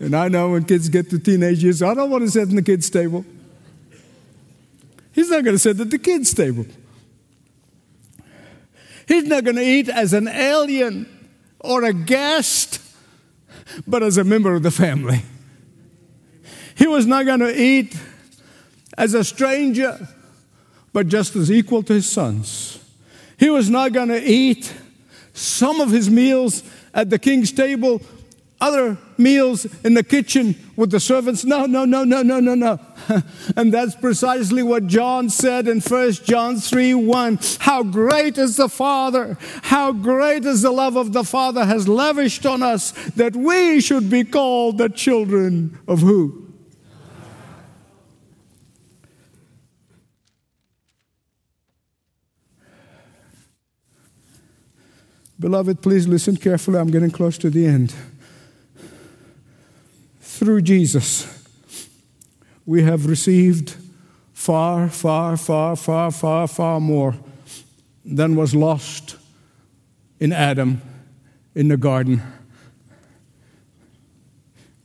And 0.00 0.16
I 0.16 0.28
know 0.28 0.50
when 0.50 0.64
kids 0.64 0.88
get 0.88 1.10
to 1.10 1.18
teenage 1.18 1.62
years, 1.62 1.82
I 1.82 1.94
don't 1.94 2.10
want 2.10 2.24
to 2.24 2.30
sit 2.30 2.48
in 2.48 2.56
the 2.56 2.62
kids' 2.62 2.90
table. 2.90 3.24
He's 5.12 5.28
not 5.28 5.44
going 5.44 5.54
to 5.54 5.58
sit 5.58 5.78
at 5.78 5.90
the 5.90 5.98
kids' 5.98 6.32
table. 6.32 6.66
He's 9.06 9.24
not 9.24 9.44
going 9.44 9.56
to 9.56 9.64
eat 9.64 9.88
as 9.88 10.12
an 10.12 10.26
alien 10.26 11.06
or 11.58 11.84
a 11.84 11.92
guest, 11.92 12.80
but 13.86 14.02
as 14.02 14.16
a 14.16 14.24
member 14.24 14.54
of 14.54 14.62
the 14.62 14.70
family. 14.70 15.22
He 16.74 16.86
was 16.86 17.06
not 17.06 17.26
going 17.26 17.40
to 17.40 17.54
eat 17.54 17.96
as 18.96 19.14
a 19.14 19.24
stranger, 19.24 20.08
but 20.92 21.08
just 21.08 21.36
as 21.36 21.50
equal 21.50 21.82
to 21.84 21.94
his 21.94 22.08
sons. 22.08 22.78
He 23.38 23.50
was 23.50 23.70
not 23.70 23.92
going 23.92 24.08
to 24.08 24.22
eat 24.22 24.74
some 25.32 25.80
of 25.80 25.90
his 25.90 26.10
meals 26.10 26.62
at 26.92 27.10
the 27.10 27.18
king's 27.18 27.52
table, 27.52 28.02
other 28.60 28.98
meals 29.16 29.66
in 29.84 29.94
the 29.94 30.04
kitchen 30.04 30.54
with 30.76 30.90
the 30.90 31.00
servants. 31.00 31.44
No, 31.44 31.66
no, 31.66 31.84
no, 31.84 32.04
no, 32.04 32.22
no, 32.22 32.40
no, 32.40 32.54
no. 32.54 32.78
and 33.56 33.72
that's 33.72 33.94
precisely 33.96 34.62
what 34.62 34.86
John 34.86 35.30
said 35.30 35.66
in 35.66 35.80
1 35.80 36.12
John 36.12 36.56
3 36.56 36.94
1. 36.94 37.38
How 37.60 37.82
great 37.82 38.36
is 38.38 38.56
the 38.56 38.68
Father! 38.68 39.38
How 39.62 39.92
great 39.92 40.44
is 40.44 40.62
the 40.62 40.70
love 40.70 40.96
of 40.96 41.12
the 41.12 41.24
Father 41.24 41.64
has 41.64 41.88
lavished 41.88 42.44
on 42.44 42.62
us 42.62 42.92
that 43.10 43.34
we 43.34 43.80
should 43.80 44.10
be 44.10 44.24
called 44.24 44.78
the 44.78 44.88
children 44.88 45.78
of 45.88 46.00
who? 46.00 46.46
Beloved, 55.38 55.80
please 55.80 56.06
listen 56.06 56.36
carefully. 56.36 56.78
I'm 56.78 56.90
getting 56.90 57.10
close 57.10 57.38
to 57.38 57.48
the 57.48 57.64
end 57.64 57.94
through 60.40 60.62
Jesus, 60.62 61.46
we 62.64 62.82
have 62.82 63.04
received 63.04 63.76
far, 64.32 64.88
far, 64.88 65.36
far, 65.36 65.76
far, 65.76 66.10
far, 66.10 66.48
far 66.48 66.80
more 66.80 67.14
than 68.06 68.34
was 68.34 68.54
lost 68.54 69.16
in 70.18 70.32
Adam 70.32 70.80
in 71.54 71.68
the 71.68 71.76
garden. 71.76 72.22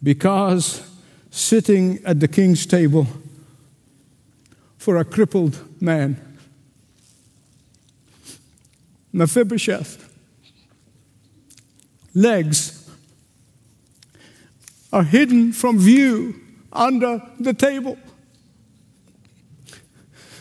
Because 0.03 0.85
sitting 1.31 1.99
at 2.03 2.19
the 2.19 2.27
king's 2.27 2.65
table 2.65 3.07
for 4.77 4.97
a 4.97 5.05
crippled 5.05 5.57
man, 5.81 6.19
Mephibosheth, 9.13 10.13
legs 12.13 12.84
are 14.95 15.03
hidden 15.03 15.51
from 15.51 15.77
view 15.77 16.33
under 16.71 17.21
the 17.37 17.53
table. 17.53 17.97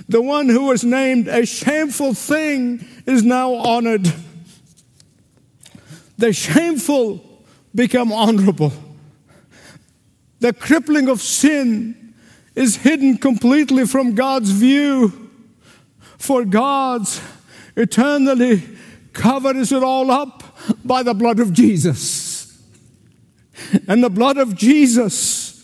The 0.08 0.22
one 0.22 0.48
who 0.48 0.66
was 0.66 0.84
named 0.84 1.26
a 1.26 1.44
shameful 1.44 2.14
thing 2.14 2.86
is 3.04 3.24
now 3.24 3.54
honored. 3.54 4.06
The 6.18 6.32
shameful 6.32 7.42
become 7.74 8.12
honorable. 8.12 8.72
The 10.38 10.52
crippling 10.52 11.08
of 11.08 11.20
sin 11.20 12.14
is 12.54 12.76
hidden 12.76 13.18
completely 13.18 13.86
from 13.86 14.14
God's 14.14 14.52
view, 14.52 15.30
for 16.16 16.44
God's 16.44 17.20
eternally 17.74 18.62
covers 19.12 19.72
it 19.72 19.82
all 19.82 20.12
up 20.12 20.44
by 20.84 21.02
the 21.02 21.12
blood 21.14 21.40
of 21.40 21.52
Jesus. 21.52 22.23
And 23.86 24.02
the 24.02 24.10
blood 24.10 24.36
of 24.36 24.54
Jesus 24.54 25.54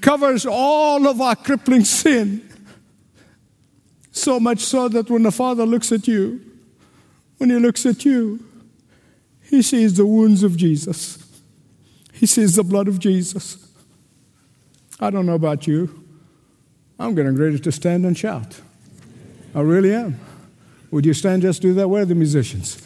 covers 0.00 0.46
all 0.46 1.06
of 1.06 1.20
our 1.20 1.36
crippling 1.36 1.84
sin. 1.84 2.42
So 4.10 4.40
much 4.40 4.60
so 4.60 4.88
that 4.88 5.10
when 5.10 5.22
the 5.22 5.30
Father 5.30 5.66
looks 5.66 5.92
at 5.92 6.08
you, 6.08 6.40
when 7.38 7.50
He 7.50 7.56
looks 7.56 7.84
at 7.84 8.04
you, 8.04 8.44
He 9.42 9.62
sees 9.62 9.94
the 9.94 10.06
wounds 10.06 10.42
of 10.42 10.56
Jesus, 10.56 11.18
He 12.12 12.26
sees 12.26 12.56
the 12.56 12.64
blood 12.64 12.88
of 12.88 12.98
Jesus. 12.98 13.62
I 14.98 15.10
don't 15.10 15.26
know 15.26 15.34
about 15.34 15.66
you. 15.66 16.02
I'm 16.98 17.14
getting 17.14 17.36
ready 17.36 17.58
to 17.58 17.70
stand 17.70 18.06
and 18.06 18.16
shout. 18.16 18.58
I 19.54 19.60
really 19.60 19.94
am. 19.94 20.18
Would 20.90 21.04
you 21.04 21.12
stand 21.12 21.42
just 21.42 21.60
do 21.60 21.74
that? 21.74 21.88
Where 21.88 22.02
are 22.02 22.06
the 22.06 22.14
musicians? 22.14 22.80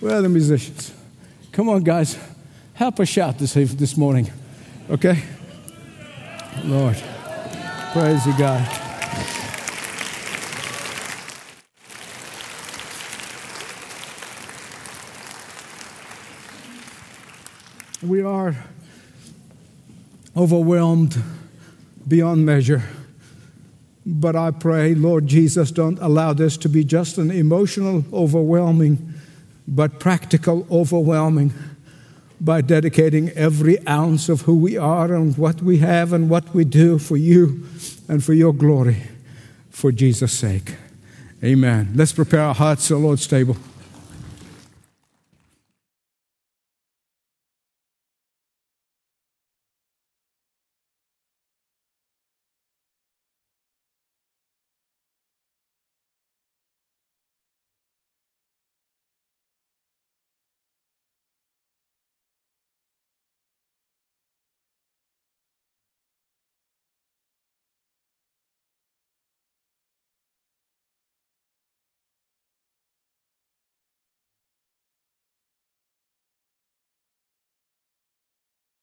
Where 0.00 0.16
are 0.16 0.22
the 0.22 0.28
musicians? 0.28 0.92
Come 1.52 1.68
on, 1.68 1.84
guys. 1.84 2.18
Help 2.74 3.00
us 3.00 3.08
shout 3.08 3.38
this, 3.38 3.52
this 3.52 3.96
morning, 3.98 4.30
okay? 4.90 5.22
Lord, 6.64 6.96
praise 7.92 8.24
you, 8.24 8.36
God. 8.38 8.66
We 18.02 18.22
are 18.22 18.56
overwhelmed 20.34 21.22
beyond 22.08 22.46
measure. 22.46 22.82
But 24.04 24.34
I 24.34 24.50
pray, 24.50 24.94
Lord 24.94 25.26
Jesus, 25.26 25.70
don't 25.70 25.98
allow 26.00 26.32
this 26.32 26.56
to 26.56 26.68
be 26.70 26.84
just 26.84 27.18
an 27.18 27.30
emotional 27.30 28.04
overwhelming, 28.12 29.12
but 29.68 30.00
practical 30.00 30.66
overwhelming 30.70 31.52
by 32.42 32.60
dedicating 32.60 33.28
every 33.30 33.86
ounce 33.86 34.28
of 34.28 34.42
who 34.42 34.56
we 34.56 34.76
are 34.76 35.14
and 35.14 35.38
what 35.38 35.62
we 35.62 35.78
have 35.78 36.12
and 36.12 36.28
what 36.28 36.52
we 36.52 36.64
do 36.64 36.98
for 36.98 37.16
you 37.16 37.64
and 38.08 38.24
for 38.24 38.32
your 38.32 38.52
glory, 38.52 39.04
for 39.70 39.92
Jesus' 39.92 40.36
sake. 40.36 40.74
Amen. 41.44 41.92
Let's 41.94 42.12
prepare 42.12 42.42
our 42.42 42.54
hearts 42.54 42.88
the 42.88 42.96
Lord's 42.96 43.26
table. 43.26 43.56